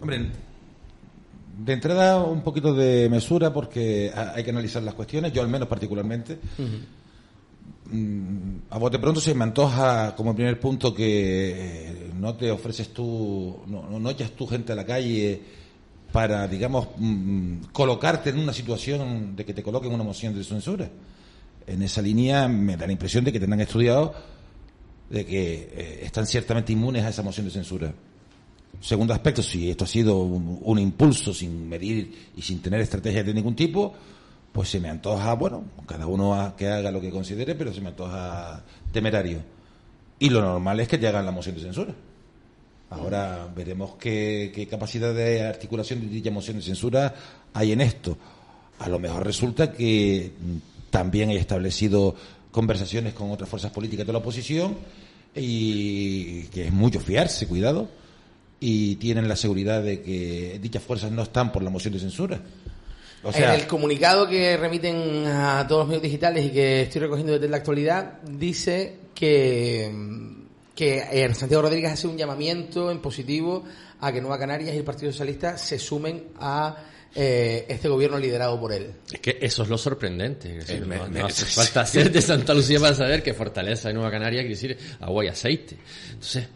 [0.00, 0.30] Hombre,
[1.58, 5.68] de entrada un poquito de mesura porque hay que analizar las cuestiones, yo al menos
[5.68, 6.38] particularmente.
[6.58, 7.05] Mm,
[8.70, 13.62] a bote pronto se me antoja como primer punto que eh, no te ofreces tú,
[13.66, 15.40] no, echas tu gente a la calle
[16.12, 20.88] para, digamos, mm, colocarte en una situación de que te coloquen una moción de censura.
[21.66, 24.14] En esa línea me da la impresión de que tendrán estudiado
[25.10, 27.92] de que eh, están ciertamente inmunes a esa moción de censura.
[28.80, 33.32] Segundo aspecto, si esto ha sido un, impulso sin medir y sin tener estrategias de
[33.32, 33.94] ningún tipo,
[34.56, 37.88] pues se me antoja, bueno, cada uno que haga lo que considere, pero se me
[37.88, 39.40] antoja temerario.
[40.18, 41.92] Y lo normal es que te hagan la moción de censura.
[42.88, 47.14] Ahora veremos qué, capacidad de articulación de dicha moción de censura
[47.52, 48.16] hay en esto.
[48.78, 50.32] A lo mejor resulta que
[50.88, 52.14] también hay establecido
[52.50, 54.74] conversaciones con otras fuerzas políticas de la oposición
[55.34, 57.90] y que es mucho fiarse, cuidado,
[58.58, 62.40] y tienen la seguridad de que dichas fuerzas no están por la moción de censura.
[63.22, 67.00] O sea, en el comunicado que remiten a todos los medios digitales y que estoy
[67.00, 69.90] recogiendo desde la actualidad, dice que
[70.76, 73.64] que eh, Santiago Rodríguez hace un llamamiento en positivo
[74.00, 76.76] a que Nueva Canarias y el Partido Socialista se sumen a
[77.14, 78.92] eh, este gobierno liderado por él.
[79.10, 80.60] Es que eso es lo sorprendente.
[81.10, 84.74] no, hace falta ser de Santa Lucía para saber que Fortaleza de Nueva Canarias quiere
[84.74, 85.78] decir agua y aceite.
[86.08, 86.46] Entonces,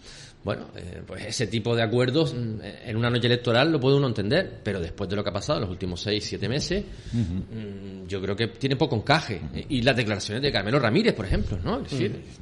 [0.43, 4.07] bueno, eh, pues ese tipo de acuerdos mm, en una noche electoral lo puede uno
[4.07, 8.07] entender, pero después de lo que ha pasado en los últimos seis, siete meses, mm,
[8.07, 9.41] yo creo que tiene poco encaje.
[9.69, 11.83] Y las declaraciones de Carmelo Ramírez, por ejemplo, ¿no?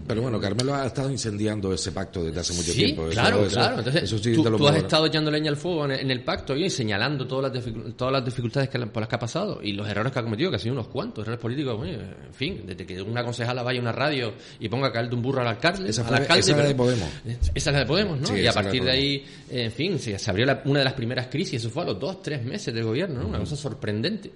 [0.07, 3.09] pero bueno, Carmelo ha estado incendiando ese pacto desde hace mucho sí, tiempo.
[3.11, 3.79] Claro, claro.
[3.79, 7.65] Entonces, tú, has estado echando leña al fuego en, el pacto y señalando todas las,
[7.97, 10.51] todas las dificultades que, por las que ha pasado y los errores que ha cometido,
[10.51, 13.83] que ha sido unos cuantos, errores políticos, en fin, desde que una concejala vaya a
[13.83, 15.91] una radio y ponga a caer de un burro al alcalde.
[15.91, 17.09] Esa, esa es la de Podemos.
[17.55, 18.37] Esa es la de Podemos, ¿no?
[18.37, 21.71] y a partir de ahí, en fin, se, abrió una de las primeras crisis, eso
[21.71, 23.29] fue a los dos, tres meses del gobierno, ¿no?
[23.29, 24.31] Una cosa sorprendente.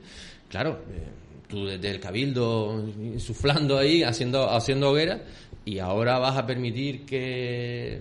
[0.49, 1.09] Claro, eh,
[1.49, 5.23] tú desde el cabildo insuflando ahí, haciendo, haciendo hoguera,
[5.65, 8.01] y ahora vas a permitir que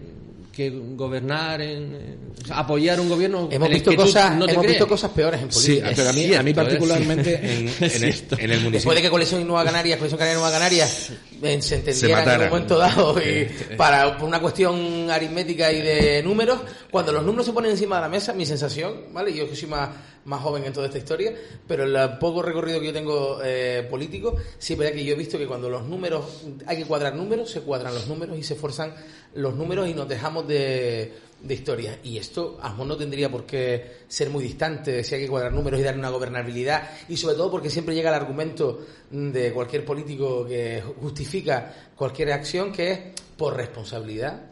[0.51, 2.17] que gobernar, en,
[2.49, 3.47] apoyar un gobierno.
[3.51, 5.89] Hemos, visto, cosas, hemos visto cosas peores en política.
[5.89, 8.71] Sí, pero a mí, a mí particularmente en, en, el, municipio.
[8.71, 11.11] Después de que Coalición Nueva Canarias, Coalición Canaria Nueva Canarias
[11.41, 16.21] eh, se entendieran en un momento dado y para por una cuestión aritmética y de
[16.23, 16.59] números,
[16.89, 19.33] cuando los números se ponen encima de la mesa, mi sensación, ¿vale?
[19.33, 19.89] Yo que soy más
[20.25, 21.33] más joven en toda esta historia,
[21.67, 25.37] pero el poco recorrido que yo tengo eh, político, sí es que yo he visto
[25.37, 28.93] que cuando los números, hay que cuadrar números, se cuadran los números y se esfuerzan
[29.35, 31.99] los números y nos dejamos de, de historia.
[32.03, 35.79] Y esto, Asmos no tendría por qué ser muy distante si hay que cuadrar números
[35.79, 36.89] y dar una gobernabilidad.
[37.09, 42.71] Y sobre todo porque siempre llega el argumento de cualquier político que justifica cualquier acción
[42.71, 42.99] que es
[43.37, 44.51] por responsabilidad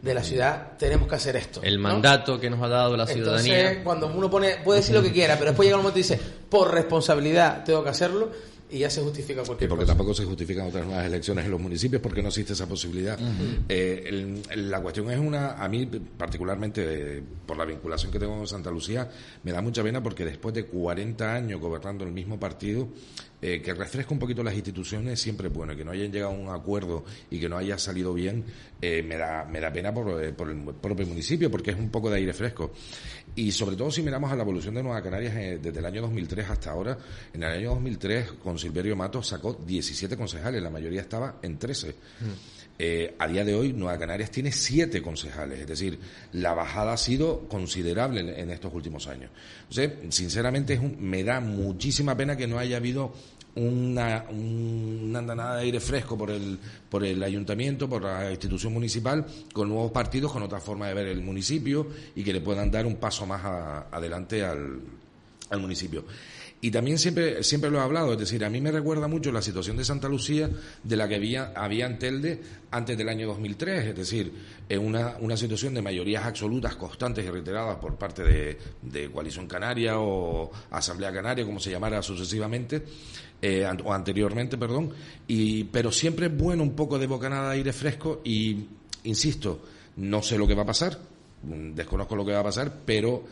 [0.00, 1.60] de la ciudad tenemos que hacer esto.
[1.62, 3.58] El mandato que nos ha dado la ciudadanía.
[3.58, 6.02] Entonces, cuando uno pone, puede decir lo que quiera, pero después llega un momento y
[6.02, 8.30] dice, por responsabilidad tengo que hacerlo,
[8.70, 9.92] y ya se justifica Y cualquier porque cosa.
[9.96, 13.18] tampoco se justifican otras nuevas elecciones en los municipios porque no existe esa posibilidad.
[13.68, 18.36] Eh, el- la cuestión es una, a mí particularmente eh, por la vinculación que tengo
[18.36, 19.10] con Santa Lucía,
[19.42, 22.88] me da mucha pena porque después de 40 años gobernando el mismo partido,
[23.40, 26.36] eh, que refresca un poquito las instituciones siempre es bueno, que no hayan llegado a
[26.36, 28.44] un acuerdo y que no haya salido bien,
[28.80, 32.10] eh, me, da, me da pena por, eh, el propio municipio porque es un poco
[32.10, 32.72] de aire fresco.
[33.34, 36.02] Y sobre todo si miramos a la evolución de Nueva Canarias eh, desde el año
[36.02, 36.98] 2003 hasta ahora,
[37.32, 41.94] en el año 2003 con Silverio Matos sacó 17 concejales, la mayoría estaba en 13.
[42.80, 45.98] Eh, a día de hoy Nueva Canarias tiene 7 concejales, es decir,
[46.32, 49.30] la bajada ha sido considerable en, estos últimos años.
[50.10, 53.12] Sinceramente es un- me da muchísima pena que no haya habido
[53.56, 56.56] una, un- una andanada de aire fresco por el,
[56.88, 61.08] por el ayuntamiento, por la institución municipal, con nuevos partidos, con otra forma de ver
[61.08, 64.78] el municipio y que le puedan dar un paso más a- adelante al,
[65.50, 66.04] al municipio.
[66.60, 69.40] Y también siempre, siempre lo he hablado, es decir, a mí me recuerda mucho la
[69.40, 70.50] situación de Santa Lucía
[70.82, 72.40] de la que había, había en Telde
[72.72, 74.32] antes del año 2003, es decir,
[74.68, 79.46] en una, una situación de mayorías absolutas, constantes y reiteradas por parte de, de Coalición
[79.46, 82.82] Canaria o Asamblea Canaria, como se llamara sucesivamente,
[83.40, 84.90] eh, o anteriormente, perdón,
[85.28, 88.66] y, pero siempre es bueno un poco de bocanada de aire fresco y,
[89.04, 89.60] insisto,
[89.98, 90.98] no sé lo que va a pasar,
[91.44, 93.22] mm, desconozco lo que va a pasar, pero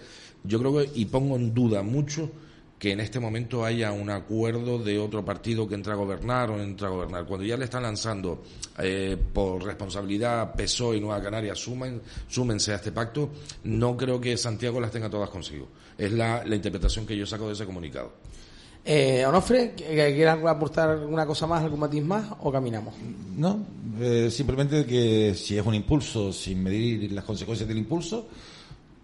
[0.45, 2.31] yo creo que, y pongo en duda mucho,
[2.79, 6.57] que en este momento haya un acuerdo de otro partido que entra a gobernar o
[6.59, 7.25] no entra a gobernar.
[7.25, 8.43] Cuando ya le están lanzando
[8.79, 13.31] eh, por responsabilidad PSOE y Nueva Canarias, sumen, súmense a este pacto,
[13.65, 15.69] no creo que Santiago las tenga todas consigo.
[15.97, 18.13] Es la, la interpretación que yo saco de ese comunicado.
[18.85, 22.95] Eh, Onofre, ¿que- que ¿quieres aportar alguna cosa más, algún matiz más o caminamos?
[23.37, 23.67] No,
[24.01, 28.29] eh, simplemente que si es un impulso sin medir las consecuencias del impulso,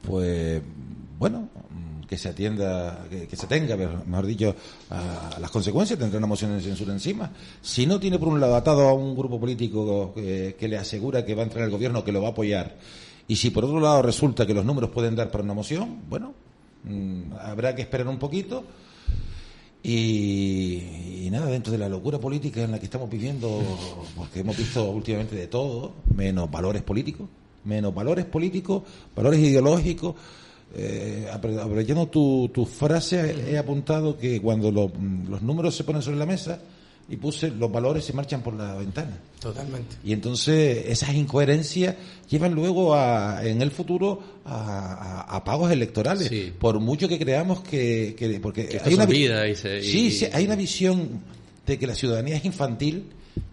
[0.02, 0.60] pues
[1.18, 1.48] bueno,
[2.12, 4.54] que se atienda, que, se tenga, mejor dicho,
[4.90, 7.32] a las consecuencias, tendrá una moción de censura encima.
[7.62, 11.24] Si no tiene por un lado atado a un grupo político que, que le asegura
[11.24, 12.76] que va a entrar al gobierno, que lo va a apoyar,
[13.26, 16.34] y si por otro lado resulta que los números pueden dar para una moción, bueno,
[16.84, 18.62] mm, habrá que esperar un poquito.
[19.82, 23.58] Y, y nada, dentro de la locura política en la que estamos viviendo,
[24.14, 27.26] porque hemos visto últimamente de todo, menos valores políticos,
[27.64, 28.82] menos valores políticos,
[29.16, 30.14] valores ideológicos.
[30.74, 34.90] Eh, aprovechando tu, tu frase, he apuntado que cuando lo-
[35.28, 36.58] los números se ponen sobre la mesa
[37.08, 39.18] y puse los valores se marchan por la ventana.
[39.38, 39.96] Totalmente.
[40.04, 41.96] Y entonces esas incoherencias
[42.30, 46.28] llevan luego a, en el futuro a, a- a pagos electorales.
[46.28, 46.52] Sí.
[46.58, 48.14] Por mucho que creamos que...
[48.16, 51.20] que- porque Que hay una, vi- olvida y se- y- sí, sí, hay una visión
[51.66, 53.04] de que la ciudadanía es infantil,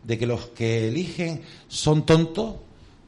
[0.04, 2.56] de que los que eligen son tontos,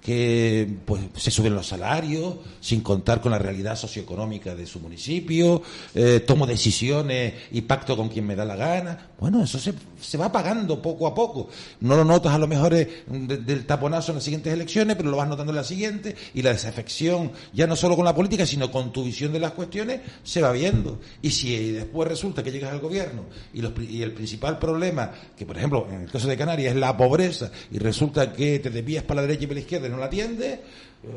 [0.02, 5.62] que pues se suben los salarios sin contar con la realidad socioeconómica de su municipio,
[5.94, 9.11] eh, tomo decisiones y pacto con quien me da la gana.
[9.22, 11.48] Bueno, eso se, se va pagando poco a poco.
[11.82, 15.12] No lo notas a lo mejor eh, de- del taponazo en las siguientes elecciones, pero
[15.12, 18.48] lo vas notando en las siguientes y la desafección, ya no solo con la política,
[18.48, 21.00] sino con tu visión de las cuestiones, se va viendo.
[21.22, 25.46] Y si después resulta que llegas al gobierno y, los y el principal problema, que
[25.46, 29.04] por ejemplo en el caso de Canarias es la pobreza, y resulta que te desvías
[29.04, 30.60] para la derecha y para la izquierda y no la atiendes,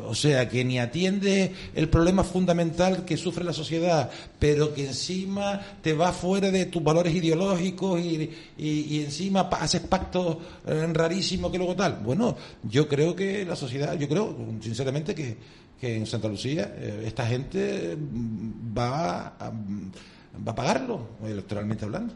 [0.06, 5.60] o sea, que ni atiende el problema fundamental que sufre la sociedad, pero que encima
[5.82, 11.58] te va fuera de tus valores ideológicos y, y- encima haces pactos eh, rarísimos que
[11.58, 11.96] luego tal.
[12.02, 15.36] Bueno, yo creo que la sociedad, yo creo sinceramente que,
[15.78, 22.14] que en Santa Lucía eh, esta gente mm, va a, va a pagarlo electoralmente hablando.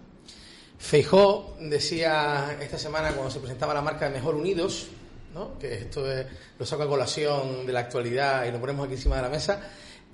[0.78, 4.86] Feijó decía esta semana cuando se presentaba la marca de Mejor Unidos,
[5.38, 5.58] ¿no?
[5.58, 6.26] que esto es-
[6.58, 9.60] lo saco a colación de la actualidad y lo ponemos aquí encima de la mesa,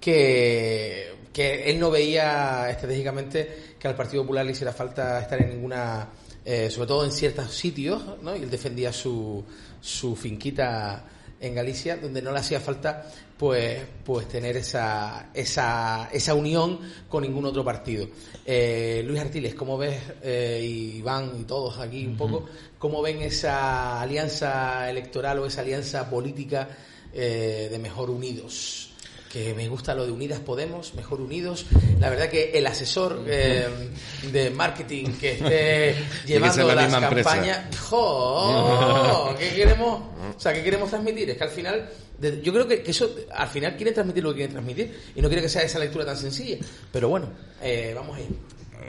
[0.01, 5.51] que, que él no veía estratégicamente que al Partido Popular le hiciera falta estar en
[5.51, 6.09] ninguna,
[6.45, 8.37] eh, sobre todo en ciertos sitios, ¿no?
[8.37, 9.43] y él defendía su,
[9.81, 11.05] su finquita
[11.41, 16.79] en Galicia, donde no le hacía falta pues, pues tener esa, esa, esa unión
[17.09, 18.09] con ningún otro partido.
[18.47, 20.61] Eh, Luis Artiles, ¿cómo ves, eh,
[20.97, 22.47] Iván y todos aquí un poco,
[22.79, 26.69] cómo ven esa alianza electoral o esa alianza política
[27.13, 28.94] eh, de Mejor Unidos?
[29.35, 31.67] Que me gusta lo de Unidas Podemos, Mejor Unidos.
[31.99, 33.67] La verdad que el asesor eh,
[34.31, 39.35] de marketing que esté llevando ser la las campañas ¡Jo!
[39.39, 40.03] ¿Qué queremos?
[40.37, 41.31] O sea, ¿qué queremos transmitir?
[41.31, 41.91] Es que al final,
[42.45, 45.27] yo creo que, que eso, al final quiere transmitir lo que quiere transmitir y no
[45.27, 46.59] quiere que sea esa lectura tan sencilla.
[46.93, 47.29] Pero bueno,
[47.61, 48.29] eh, vamos ahí.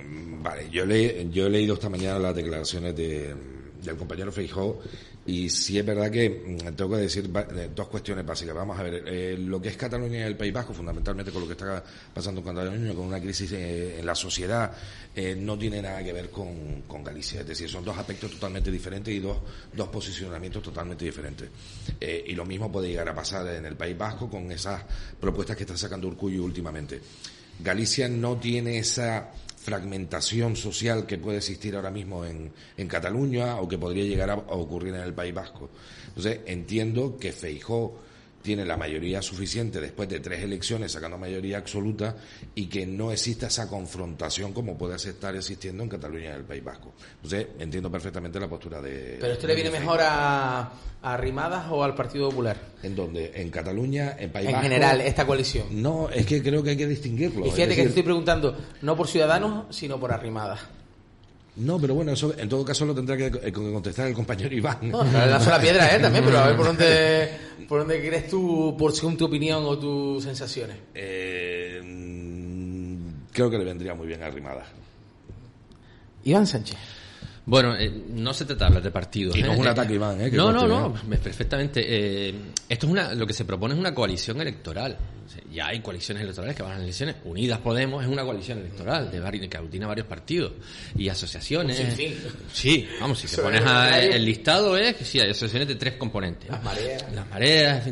[0.04, 3.34] Mm, Vale, yo, le, yo he leído esta mañana las declaraciones de,
[3.82, 4.80] del compañero Feijó
[5.28, 8.54] y sí es verdad que mm, tengo que decir eh, dos cuestiones básicas.
[8.54, 11.48] Vamos a ver, eh, lo que es Cataluña y el País Vasco, fundamentalmente con lo
[11.48, 14.72] que está pasando con Cataluña, con una crisis eh, en la sociedad,
[15.38, 17.42] no tiene nada que ver con, con, Galicia.
[17.42, 19.38] Es decir, son dos aspectos totalmente diferentes y dos,
[19.74, 21.50] dos posicionamientos totalmente diferentes.
[22.02, 24.84] y lo mismo puede llegar a pasar en el País Vasco con esas
[25.20, 27.00] propuestas que está sacando Urcullo últimamente.
[27.60, 29.32] Galicia no tiene esa
[29.66, 34.36] fragmentación social que puede existir ahora mismo en, en Cataluña o que podría llegar a,
[34.36, 35.72] ocurrir en el País Vasco.
[36.10, 37.98] Entonces, entiendo que Feijó
[38.46, 42.16] tiene la mayoría suficiente después de tres elecciones sacando mayoría absoluta
[42.54, 46.44] y que no exista esa confrontación como puede estar existiendo en Cataluña y en el
[46.44, 46.94] País Vasco.
[47.16, 49.18] Entonces, entiendo perfectamente la postura de...
[49.20, 50.72] ¿Pero esto le viene mejor a,
[51.02, 52.56] a Rimadas o al Partido Popular?
[52.84, 53.32] ¿En dónde?
[53.34, 54.16] ¿En Cataluña?
[54.20, 54.66] ¿En País en Vasco?
[54.68, 55.82] En general, esta coalición.
[55.82, 57.48] No, es que creo que hay que distinguirlo.
[57.48, 60.60] Y fíjate que te estoy preguntando no por Ciudadanos, sino por Arrimadas.
[61.58, 64.92] No, pero bueno, eso en todo caso lo tendrá que, eh, contestar el compañero Iván.
[64.92, 66.00] No, la sola piedra, ¿eh?
[66.00, 67.30] También, pero a ver por dónde,
[67.68, 70.78] por dónde crees tú, por según tu opinión o tus sensaciones.
[70.94, 74.66] Eh, mm, creo que le vendría muy bien a Rimada.
[76.24, 76.78] Iván Sánchez.
[77.46, 79.38] Bueno, eh, no se trata de hablar de partidos.
[79.38, 80.32] Y no es un ataque, Iván, ¿eh?
[80.32, 82.30] No, no, no, perfectamente.
[82.30, 84.98] esto es una, lo que se propone es una coalición electoral
[85.52, 87.16] ya hay coaliciones electorales que van a las elecciones.
[87.24, 90.54] Unidas Podemos es una coalición electoral de que aglutina varios partidos
[90.96, 91.82] y asociaciones.
[92.52, 95.94] Sí, vamos, si te pones a, el listado es que sí, hay asociaciones de tres
[95.96, 96.50] componentes.
[96.50, 97.06] Las mareas.
[97.14, 97.88] Las mareas,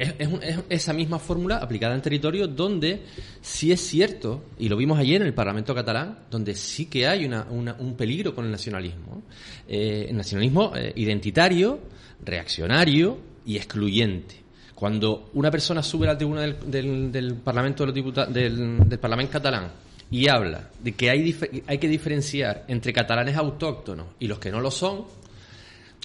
[0.00, 3.02] es, esa misma fórmula aplicada en territorio donde
[3.40, 7.24] sí es cierto, y lo vimos ayer en el Parlamento catalán, donde sí que hay
[7.26, 9.22] una, un peligro con el nacionalismo.
[9.68, 11.80] Eh, el nacionalismo eh, identitario,
[12.24, 14.36] reaccionario y excluyente.
[14.74, 19.70] Cuando una persona sube a la tribuna del, Parlamento de los Diputados, del, Parlamento catalán
[20.10, 21.36] y habla de que hay,
[21.66, 25.04] hay que diferenciar entre catalanes autóctonos y los que no lo son,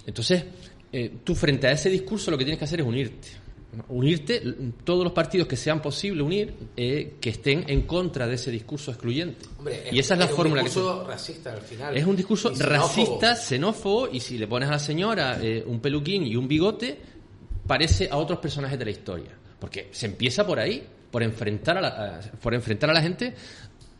[0.05, 0.43] entonces
[0.91, 3.44] eh, tú frente a ese discurso lo que tienes que hacer es unirte.
[3.89, 4.41] Unirte,
[4.83, 8.91] todos los partidos que sean posible unir, eh, que estén en contra de ese discurso
[8.91, 9.45] excluyente.
[9.91, 10.69] y esa es la fórmula que.
[10.69, 11.97] Es un discurso racista al final.
[11.97, 16.25] Es un discurso racista, xenófobo, y si le pones a la señora eh, un peluquín
[16.25, 16.99] y un bigote,
[17.65, 19.31] parece a otros personajes de la historia.
[19.59, 23.33] Porque se empieza por ahí, por enfrentar a la, por enfrentar a la gente.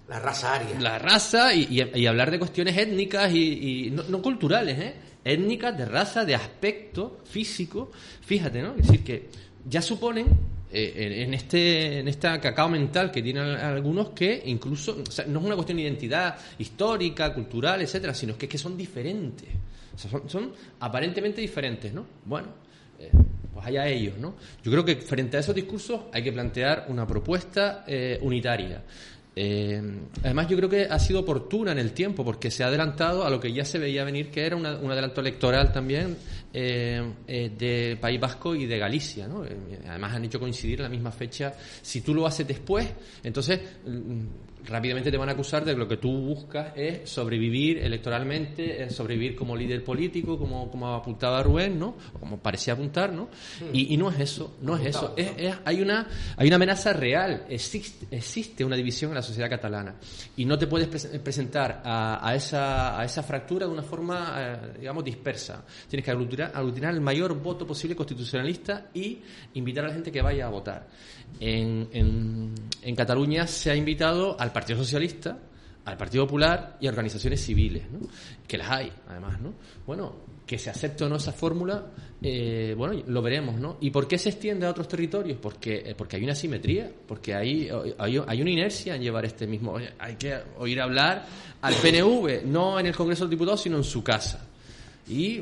[0.07, 0.79] La raza aria.
[0.79, 4.95] La raza y, hablar de cuestiones étnicas y, no, culturales, ¿eh?
[5.23, 7.91] Étnicas, de raza, de aspecto físico.
[8.21, 8.71] Fíjate, ¿no?
[8.71, 9.29] Es decir, que
[9.67, 10.27] ya suponen
[10.71, 14.95] eh, en, este en esta cacao mental que tienen algunos que incluso
[15.27, 19.47] no es una cuestión de identidad histórica, cultural, etcétera, sino que, es que son diferentes.
[19.95, 22.05] son, son aparentemente diferentes, ¿no?
[22.25, 22.47] Bueno,
[22.99, 23.09] eh,
[23.53, 24.35] pues allá ellos, ¿no?
[24.63, 28.83] Yo creo que frente a esos discursos hay que plantear una propuesta eh, unitaria.
[30.23, 33.29] Además, yo creo que ha sido oportuna en el tiempo porque se ha adelantado a
[33.29, 36.15] lo que ya se veía venir, que era un adelanto electoral también
[36.55, 39.27] de País Vasco y de Galicia.
[39.27, 39.43] ¿no?
[39.87, 41.53] además, han hecho coincidir la misma fecha.
[41.81, 42.87] Si tú lo haces después,
[43.23, 44.23] entonces mm,
[44.67, 49.35] rápidamente te van a acusar de que lo que tú buscas es sobrevivir electoralmente, sobrevivir
[49.35, 51.95] como líder político, como, como apuntaba Rubén, ¿no?
[52.13, 53.29] O como parecía apuntar, ¿no?
[53.73, 55.15] Y, no es eso, no es eso.
[55.63, 56.07] hay, una,
[56.37, 59.95] hay una amenaza real, existe, existe una división en la sociedad catalana
[60.35, 60.87] y no te puedes
[61.19, 65.63] presentar a, a, esa, a esa fractura de una forma, eh, digamos, dispersa.
[65.87, 69.19] Tienes que aglutinar, aglutinar el mayor voto posible constitucionalista y
[69.53, 70.87] invitar a la gente que vaya a votar.
[71.39, 75.37] En, en, en Cataluña se ha invitado al Partido Socialista,
[75.83, 77.83] al Partido Popular y a organizaciones civiles,
[78.47, 79.41] que las hay, además.
[79.41, 79.53] ¿no?
[79.85, 80.15] Bueno,
[80.47, 81.87] que se acepte o no esa fórmula,
[82.21, 83.59] eh, bueno, lo veremos.
[83.59, 83.75] ¿no?
[83.81, 85.39] ¿Y por qué se extiende a otros territorios?
[85.41, 89.45] Porque, eh, porque hay una simetría, porque hay, hay, hay, una inercia en llevar este
[89.45, 89.77] mismo.
[89.99, 91.25] Hay que oír hablar
[91.59, 94.47] al PNV, no en el Congreso de los Diputados, sino en su casa.
[95.09, 95.41] Y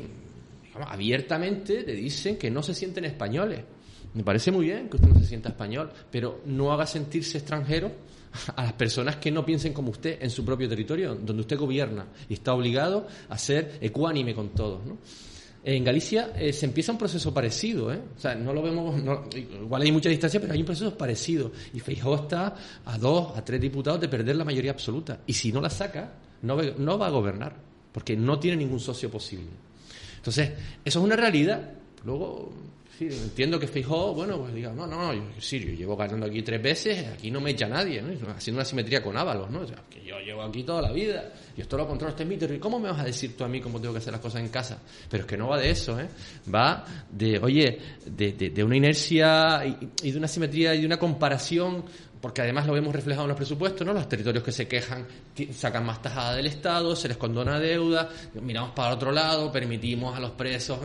[0.88, 3.60] abiertamente le dicen que no se sienten españoles.
[4.14, 7.92] Me parece muy bien que usted no se sienta español, pero no haga sentirse extranjero
[8.56, 12.06] a las personas que no piensen como usted en su propio territorio, donde usted gobierna
[12.28, 14.84] y está obligado a ser ecuánime con todos.
[14.84, 14.98] ¿no?
[15.66, 17.98] En Galicia eh, se empieza un proceso parecido, ¿eh?
[18.14, 19.00] O sea, no lo vemos,
[19.34, 21.52] igual hay mucha distancia, pero hay un proceso parecido.
[21.72, 22.54] Y Feijóo está
[22.84, 25.20] a dos, a tres diputados de perder la mayoría absoluta.
[25.26, 26.12] Y si no la saca,
[26.42, 27.56] no, no va a gobernar,
[27.92, 29.46] porque no tiene ningún socio posible.
[30.18, 30.50] Entonces,
[30.84, 31.72] eso es una realidad.
[32.04, 32.52] Luego,
[32.98, 36.42] Sí, entiendo que Fijó, bueno, pues diga, no, no, yo, sí, yo llevo ganando aquí
[36.42, 38.08] tres veces, aquí no me echa nadie, ¿no?
[38.30, 39.66] haciendo una simetría con Ábalos, ¿no?
[39.90, 42.78] Que yo llevo aquí toda la vida, y esto lo controlo este mito, ¿y cómo
[42.78, 44.80] me vas a decir tú a mí cómo tengo que hacer las cosas en casa?
[45.10, 46.08] Pero es que no va de eso, ¿eh?
[46.54, 51.84] Va de, oye, de, de, una inercia y, de una simetría y de una comparación
[52.24, 53.92] porque además lo vemos reflejado en los presupuestos, ¿no?
[53.92, 55.06] Los territorios que se quejan
[55.52, 58.08] sacan más tajada del Estado, se les condona deuda,
[58.40, 60.78] miramos para otro lado, permitimos a los presos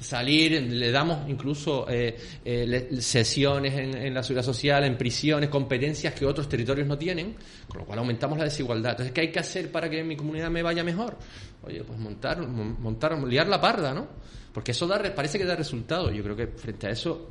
[0.00, 6.26] salir, le damos incluso eh, eh, sesiones en, la seguridad social, en prisiones, competencias que
[6.26, 7.36] otros territorios no tienen,
[7.68, 8.90] con lo cual aumentamos la desigualdad.
[8.90, 11.16] Entonces, ¿qué hay que hacer para que mi comunidad me vaya mejor?
[11.62, 14.08] Oye, pues montar, montar, liar la parda, ¿no?
[14.52, 16.10] Porque eso da, parece que da resultado.
[16.10, 17.28] Yo creo que frente a eso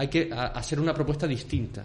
[0.00, 1.84] hay que hacer una propuesta distinta.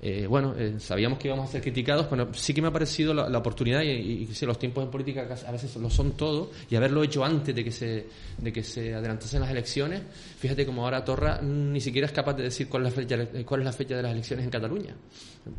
[0.00, 3.12] Eh, bueno, eh, sabíamos que íbamos a ser criticados, pero sí que me ha parecido
[3.12, 7.24] la, oportunidad, y, los tiempos en política a veces lo son todo, y haberlo hecho
[7.24, 8.06] antes de que se,
[8.38, 10.00] de que se adelantasen las elecciones.
[10.38, 13.62] Fíjate como ahora Torra ni siquiera es capaz de decir cuál es la fecha, cuál
[13.62, 14.94] es la fecha de las elecciones en Cataluña.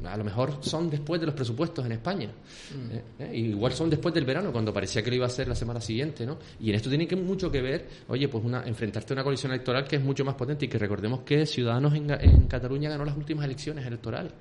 [0.06, 2.28] A lo mejor son después de los presupuestos en España.
[2.28, 3.22] Mm.
[3.24, 5.80] Eh, igual son después del verano, cuando parecía que lo iba a ser la semana
[5.80, 6.38] siguiente, ¿no?
[6.60, 9.52] Y en esto tiene que mucho que ver, oye, pues una, enfrentarte a una coalición
[9.54, 12.08] electoral que es mucho más potente y que recordemos que Ciudadanos en,
[12.48, 14.32] Cataluña ganó las últimas elecciones electorales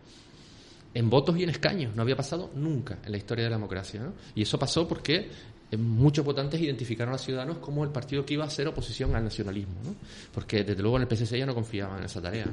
[0.95, 1.95] en votos y en escaños.
[1.95, 4.01] No había pasado nunca en la historia de la democracia.
[4.01, 4.15] ¿no?
[4.35, 5.29] Y eso pasó porque
[5.71, 9.25] eh, muchos votantes identificaron a Ciudadanos como el partido que iba a hacer oposición al
[9.25, 9.75] nacionalismo.
[9.85, 9.95] ¿no?
[10.33, 12.47] Porque desde luego en el PSC ya no confiaban en esa tarea.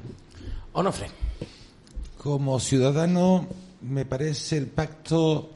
[0.73, 1.07] Onofre.
[2.24, 3.49] Como ciudadano,
[3.82, 5.51] me parece el pacto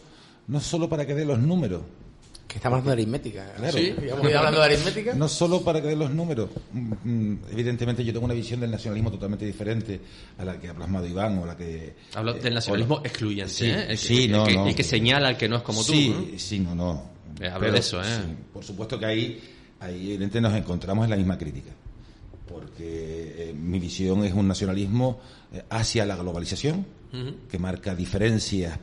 [0.48, 1.82] no solo para que dé los números,
[2.46, 3.54] que estamos hablando de aritmética.
[3.56, 3.78] Claro.
[3.78, 3.94] ¿Sí?
[4.12, 5.14] hablando de aritmética?
[5.14, 6.50] No solo para que den los números.
[6.74, 10.00] Mm, mm, evidentemente yo tengo una visión del nacionalismo totalmente diferente
[10.38, 11.96] a la que ha plasmado Iván o la que...
[12.16, 13.86] Hablo del nacionalismo excluyente, sí, ¿eh?
[13.90, 14.68] El, sí, no, que, no.
[14.68, 15.94] el que señala al que no es como tú.
[15.94, 17.10] Sí, sí, no, no.
[17.40, 18.36] Eh, hablo de eso, ¿eh?
[18.52, 19.42] por supuesto que ahí,
[19.80, 21.72] ahí evidentemente nos encontramos en la misma crítica.
[22.48, 25.20] Porque eh, mi visión es un nacionalismo
[25.52, 26.86] eh, hacia la globalización,
[27.50, 28.78] que marca diferencias,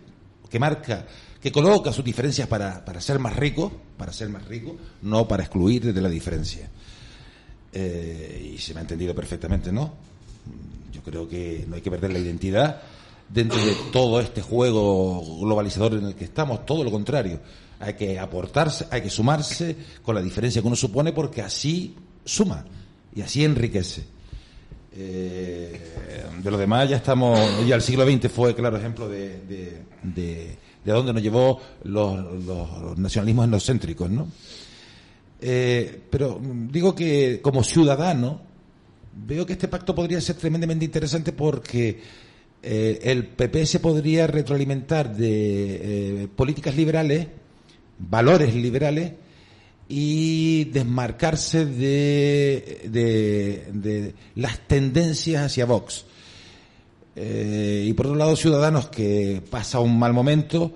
[0.50, 1.06] que marca
[1.44, 5.42] que coloca sus diferencias para, para ser más rico, para ser más rico, no para
[5.42, 6.70] excluir de la diferencia.
[7.70, 9.92] Eh, y se me ha entendido perfectamente, ¿no?
[10.90, 12.80] Yo creo que no hay que perder la identidad
[13.28, 17.40] dentro de todo este juego globalizador en el que estamos, todo lo contrario.
[17.78, 21.94] Hay que aportarse, hay que sumarse con la diferencia que uno supone porque así
[22.24, 22.64] suma
[23.14, 24.04] y así enriquece.
[24.96, 25.80] Eh,
[26.42, 29.82] de lo demás ya estamos, ya el siglo XX fue claro ejemplo de
[30.84, 34.28] de dónde nos llevó los, nacionalismos endocéntricos, ¿no?
[35.40, 36.40] Eh, pero
[36.70, 38.40] digo que como ciudadano
[39.26, 42.00] veo que este pacto podría ser tremendamente interesante porque
[42.62, 47.26] eh, el PP se podría retroalimentar de políticas liberales,
[47.98, 49.12] valores liberales
[49.88, 52.80] y desmarcarse de,
[53.72, 56.04] de las tendencias hacia Vox.
[57.16, 60.72] Eh, y por otro lado, Ciudadanos, que pasa un mal momento,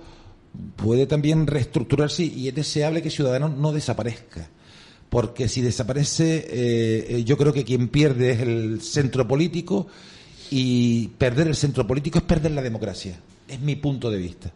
[0.75, 4.49] puede también reestructurarse y es deseable que Ciudadanos no desaparezca.
[5.09, 9.87] Porque si desaparece, eh, eh, yo creo que quien pierde es el centro político
[10.51, 13.19] y perder el centro político es perder la democracia.
[13.47, 14.53] Es mi punto de vista.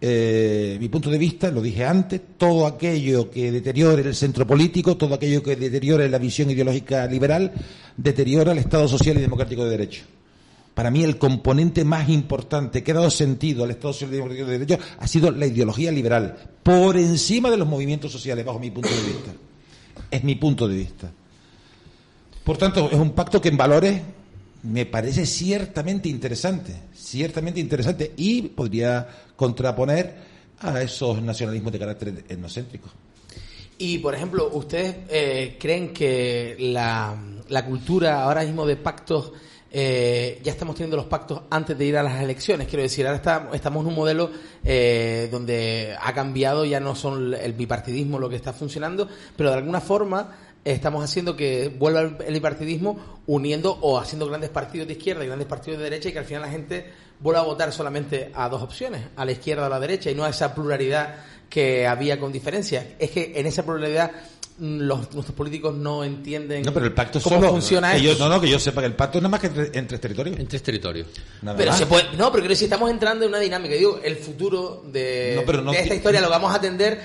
[0.00, 5.14] Mi punto de vista, lo dije antes, todo aquello que deteriore el centro político, todo
[5.14, 7.52] aquello que deteriore la visión ideológica liberal,
[7.96, 10.04] deteriora el Estado social y democrático de derecho
[10.78, 14.60] para mí el componente más importante que ha dado sentido al Estado Social Democrático de
[14.60, 18.88] Derecho ha sido la ideología liberal, por encima de los movimientos sociales, bajo mi punto
[18.88, 19.32] de vista.
[20.08, 21.10] Es mi punto de vista.
[22.44, 24.00] Por tanto, es un pacto que en valores
[24.68, 30.14] me parece ciertamente interesante, ciertamente interesante y podría contraponer
[30.60, 32.90] a esos nacionalismos de carácter etnocéntrico.
[33.78, 37.16] Y, por ejemplo, ¿ustedes eh, creen que la,
[37.66, 39.32] cultura ahora mismo de pactos
[39.70, 42.66] eh, ya estamos teniendo los pactos antes de ir a las elecciones.
[42.68, 44.30] Quiero decir, ahora estamos en un modelo
[44.64, 49.56] eh, donde ha cambiado, ya no son el bipartidismo lo que está funcionando, pero de
[49.56, 50.34] alguna forma
[50.64, 55.48] estamos haciendo que vuelva el bipartidismo uniendo o haciendo grandes partidos de izquierda y grandes
[55.48, 56.86] partidos de derecha y que al final la gente
[57.20, 60.14] vuelva a votar solamente a dos opciones, a la izquierda o a la derecha y
[60.14, 61.16] no a esa pluralidad
[61.48, 62.94] que había con diferencia.
[62.98, 64.12] Es que en esa pluralidad
[64.60, 68.18] los, nuestros políticos no entienden no, pero el pacto cómo funciona esto.
[68.18, 70.38] no, no, que yo sepa que el pacto no es más que entre, tres territorios.
[70.38, 71.06] En tres territorios.
[71.56, 74.16] pero se puede, no, pero creo que si estamos entrando en una dinámica, digo, el
[74.16, 77.00] futuro de, de esta historia lo vamos a atender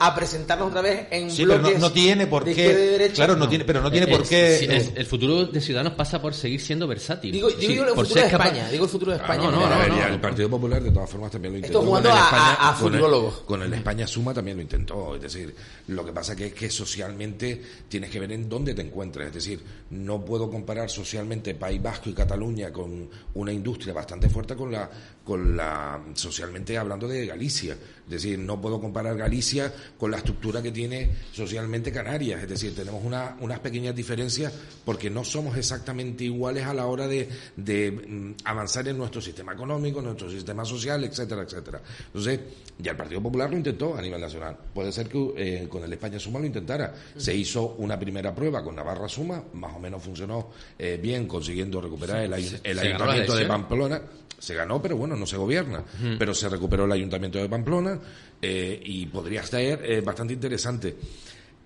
[0.00, 3.10] a presentarnos otra vez en sí, bloques pero no, tiene por qué.
[3.14, 4.90] claro, no, tiene, pero no tiene por qué.
[4.96, 7.32] el, futuro de Ciudadanos pasa por seguir siendo versátil.
[7.32, 8.68] Digo, digo el futuro de España.
[8.70, 9.47] Digo el futuro de España.
[9.50, 11.78] No, el Partido Popular de todas formas también lo intentó.
[11.78, 13.38] Esto jugando a, futurólogos.
[13.40, 15.16] Con el España Suma también lo intentó.
[15.16, 15.54] Es decir,
[15.88, 19.28] lo que pasa que es que socialmente tienes que ver en dónde te encuentres.
[19.28, 24.54] Es decir, no puedo comparar socialmente País Vasco y Cataluña con una industria bastante fuerte
[24.54, 24.90] con la,
[25.24, 27.72] con la socialmente hablando de Galicia.
[27.72, 32.42] Es decir, no puedo comparar Galicia con la estructura que tiene socialmente Canarias.
[32.42, 34.52] Es decir, tenemos una, unas pequeñas diferencias
[34.84, 39.20] porque no somos somos exactamente iguales a la hora de, de mm, avanzar en nuestro
[39.20, 41.80] sistema económico, nuestro sistema social, etcétera, etcétera.
[42.06, 42.40] Entonces,
[42.78, 44.56] ya el Partido Popular lo intentó a nivel nacional.
[44.74, 46.94] Puede ser que eh, con el España Suma lo intentara.
[47.16, 51.80] Se hizo una primera prueba con Navarra Suma, más o menos funcionó eh, bien, consiguiendo
[51.80, 53.46] recuperar el, ayuntamiento de.
[53.46, 54.02] Pamplona.
[54.38, 55.82] Se ganó, pero bueno, no se gobierna.
[56.18, 57.98] Pero se recuperó el ayuntamiento de Pamplona
[58.40, 60.96] eh, y podría ser bastante interesante.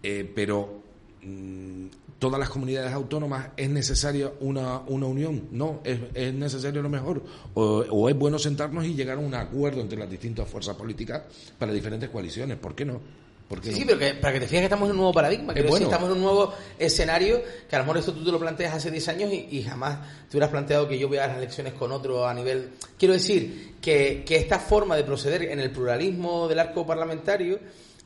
[0.00, 0.82] Pero
[1.22, 1.86] mm,
[2.22, 7.20] todas las comunidades autónomas es necesaria una, una unión, no, es, es necesario lo mejor,
[7.54, 11.20] o, o es bueno sentarnos y llegar a un acuerdo entre las distintas fuerzas políticas
[11.58, 13.00] para diferentes coaliciones, ¿por qué no?
[13.48, 13.76] ¿Por qué Sí, no?
[13.78, 15.66] sí, pero que, para que te fijes que estamos en un nuevo paradigma, que Es
[15.68, 15.86] bueno.
[15.86, 18.92] estamos en un nuevo escenario, que a lo mejor esto tú te lo planteas hace
[18.92, 19.98] 10 años y, y jamás
[20.30, 22.70] te hubieras planteado que yo voy a las elecciones con otro a nivel...
[22.96, 27.58] Quiero decir que, que esta forma de proceder en el pluralismo del arco parlamentario,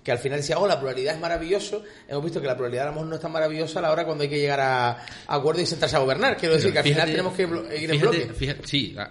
[0.06, 2.86] que al final decía, oh, la pluralidad es maravilloso, hemos visto que la pluralidad a
[2.90, 5.04] lo mejor no es tan maravillosa a la hora cuando hay que llegar a, a
[5.26, 6.36] acuerdo y sentarse a gobernar.
[6.36, 8.34] Quiero decir que al final tenemos que ir en fíjate, bloque.
[8.34, 9.10] fíjate- sí, ah,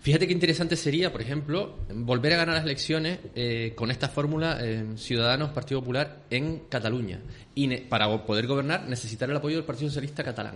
[0.00, 4.56] fíjate qué interesante sería, por ejemplo, volver a ganar las elecciones eh, con esta fórmula
[4.62, 7.20] eh, Ciudadanos Partido Popular en Cataluña.
[7.54, 10.54] Y ne- para poder gobernar necesitar el apoyo del Partido Socialista Catalán.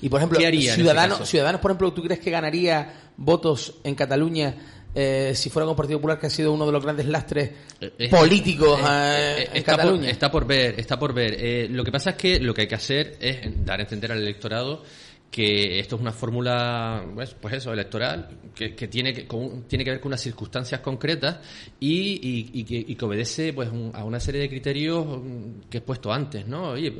[0.00, 1.28] Y por ejemplo, ¿Qué haría Ciudadanos?
[1.28, 4.54] Ciudadanos, por ejemplo, ¿tú crees que ganaría votos en Cataluña
[4.94, 7.92] eh, si fuera con Partido Popular, que ha sido uno de los grandes lastres Eh,
[7.98, 10.10] eh, políticos eh, en está, por, Cataluña?
[10.10, 11.36] está por ver, está por ver.
[11.38, 14.12] Eh, lo que pasa es que lo que hay que hacer es dar a entender
[14.12, 14.82] al electorado
[15.30, 19.82] que esto es una fórmula, pues, pues eso, electoral, que, que tiene que con- tiene
[19.82, 21.38] que ver con unas circunstancias concretas
[21.80, 25.70] y, y- y que, y que obedece pues un- a una serie de criterios mm,
[25.70, 26.72] que he puesto antes, ¿no?
[26.72, 26.92] Oye,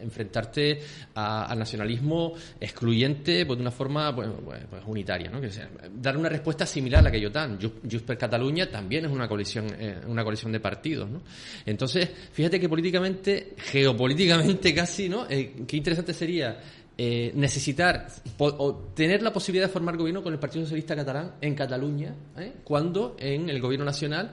[0.00, 0.80] enfrentarte
[1.14, 5.40] al nacionalismo excluyente pues, de una forma pues, pues, unitaria, ¿no?
[5.40, 7.58] Que sea, dar una respuesta similar a la que yo dan.
[7.58, 11.22] Ju- Junts per Catalunya también es una coalición, eh, una coalición de partidos, ¿no?
[11.66, 15.26] Entonces, fíjate que políticamente, geopolíticamente casi, ¿no?
[15.28, 16.60] Eh, qué interesante sería
[16.96, 18.06] eh, necesitar
[18.38, 22.52] o tener la posibilidad de formar gobierno con el Partido Socialista Catalán en Cataluña, ¿eh?
[22.62, 24.30] cuando en el gobierno nacional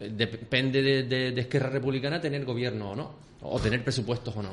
[0.00, 4.42] eh, depende de, de, de Esquerra Republicana tener gobierno o no, o tener presupuestos o
[4.42, 4.50] no.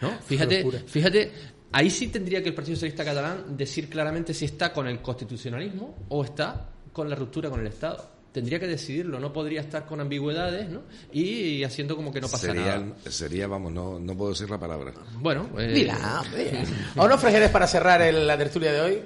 [0.00, 0.10] ¿no?
[0.26, 1.32] Fíjate, fíjate,
[1.72, 5.96] ahí sí tendría que el Partido Socialista Catalán decir claramente si está con el constitucionalismo
[6.08, 8.12] o está con la ruptura con el Estado.
[8.32, 10.82] Tendría que decidirlo, no podría estar con ambigüedades ¿no?
[11.12, 12.94] y, haciendo como que no pasa sería, nada.
[13.08, 14.92] sería, vamos, no, no puedo decir la palabra.
[15.20, 15.88] Bueno, eh.
[16.96, 18.98] ¿Vámonos, Frejeres, para cerrar el- la tertulia de hoy?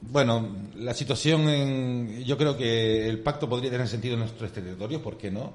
[0.00, 5.02] Bueno, la situación en, yo creo que el pacto podría tener sentido en nuestros territorios,
[5.02, 5.52] ¿por qué no?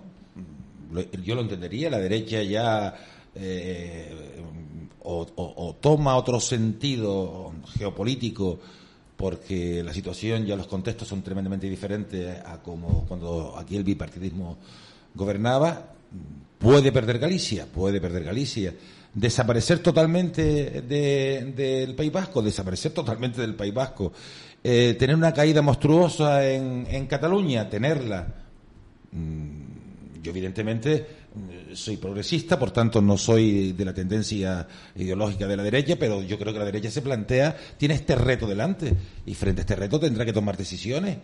[1.24, 2.94] Yo lo entendería, la derecha ya
[3.36, 4.12] eh,
[5.04, 8.60] o, o- toma otro sentido geopolítico
[9.18, 14.58] porque la situación ya los contextos son tremendamente diferentes a como cuando aquí el bipartidismo
[15.16, 15.90] gobernaba.
[16.58, 18.74] Puede perder Galicia, puede perder Galicia.
[19.14, 24.12] Desaparecer totalmente de- del País Vasco, desaparecer totalmente del País Vasco.
[24.64, 28.28] Eh, tener una caída monstruosa en, en Cataluña, tenerla.
[30.24, 31.06] Yo evidentemente
[31.36, 34.66] mm, soy progresista, por tanto no soy de la tendencia
[34.96, 38.48] ideológica de la derecha, pero yo creo que la derecha se plantea, tiene este reto
[38.48, 38.94] delante
[39.26, 41.18] y frente a este reto tendrá que tomar decisiones.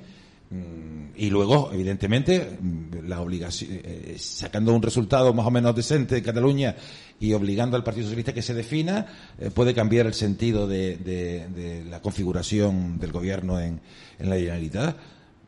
[0.52, 6.16] Mm, Y luego, evidentemente, mm, la obligación, eh, sacando un resultado más o menos decente
[6.16, 6.76] de Cataluña
[7.20, 9.06] y obligando al Partido Socialista que se defina,
[9.38, 13.82] eh, puede cambiar el sentido de, de- de la configuración del gobierno en,
[14.18, 14.96] en la Generalitat.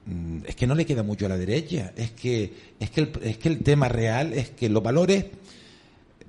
[0.05, 1.93] Mm, Es que no le queda mucho a la derecha.
[1.95, 5.25] Es que, es que, el, es que el tema real es que los valores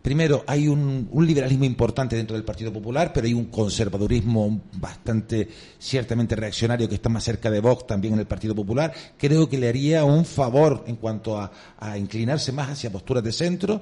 [0.03, 5.49] primero, hay un, liberalismo importante dentro del Partido Popular, pero hay un conservadurismo bastante,
[5.79, 8.93] ciertamente reaccionario que está más cerca de Vox también en el Partido Popular.
[9.17, 13.33] Creo que le haría un favor en cuanto a, a inclinarse más hacia posturas de
[13.33, 13.81] centro,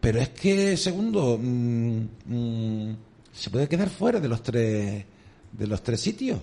[0.00, 2.96] pero es que, segundo, mm, mm,
[3.32, 5.04] se puede quedar fuera de los tres,
[5.52, 6.40] de los tres sitios.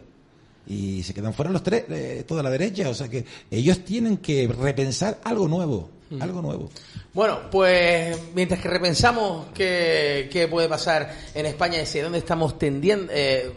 [0.68, 2.88] Y se quedan fuera los tres, eh, toda la derecha.
[2.90, 5.90] O sea que ellos tienen que repensar algo nuevo,
[6.20, 6.70] algo nuevo.
[7.14, 12.58] Bueno, pues mientras que repensamos qué, qué puede pasar en España y hacia dónde estamos
[12.60, 13.52] tendiendo, eh,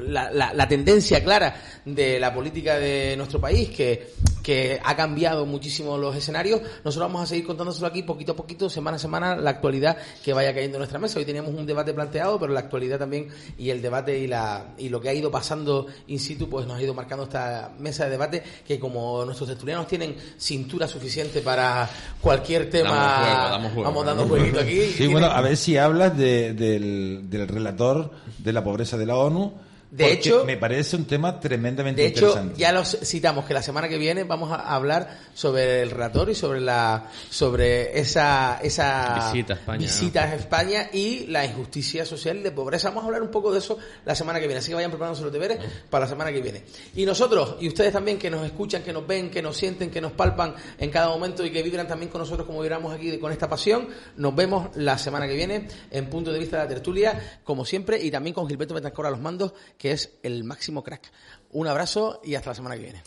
[0.00, 4.10] la, la- la tendencia clara de la política de nuestro país, que,
[4.42, 8.68] que ha cambiado muchísimo los escenarios, nosotros vamos a seguir contándoselo aquí poquito a poquito,
[8.68, 11.18] semana a semana, la actualidad que vaya cayendo en nuestra mesa.
[11.18, 14.88] Hoy teníamos un debate planteado, pero la actualidad también y el debate y, la, y
[14.88, 18.10] lo que ha ido pasando in situ, pues nos ha ido marcando esta mesa de
[18.10, 21.88] debate que como nuestros tertulianos tienen cintura suficiente para
[22.20, 23.82] cualquier tema, Damos juego, damos juego.
[23.88, 24.80] vamos dando jueguito aquí.
[24.96, 29.16] Sí, bueno, a ver si hablas de- del, del relator de la pobreza de la
[29.16, 29.52] ONU,
[29.92, 32.58] De Porque hecho, me parece un tema tremendamente de hecho, interesante.
[32.58, 36.34] ya los citamos que la semana que viene vamos a hablar sobre el relator y
[36.34, 42.38] sobre la sobre esa esa Visita a España, visita a España y la injusticia social
[42.38, 42.88] y de pobreza.
[42.88, 43.76] Vamos a hablar un poco de eso
[44.06, 45.58] la semana que viene, así que vayan preparándose los deberes
[45.90, 46.62] para la semana que viene.
[46.94, 50.00] Y nosotros y ustedes también que nos escuchan, que nos ven, que nos sienten, que
[50.00, 53.30] nos palpan en cada momento y que vibran también con nosotros como vibramos aquí con
[53.30, 53.88] esta pasión.
[54.16, 58.02] Nos vemos la semana que viene en punto de vista de la tertulia, como siempre,
[58.02, 59.52] y también con Gilberto Betancor a los mandos,
[59.82, 61.10] que es el máximo crack.
[61.50, 63.02] Un abrazo y hasta la semana que viene.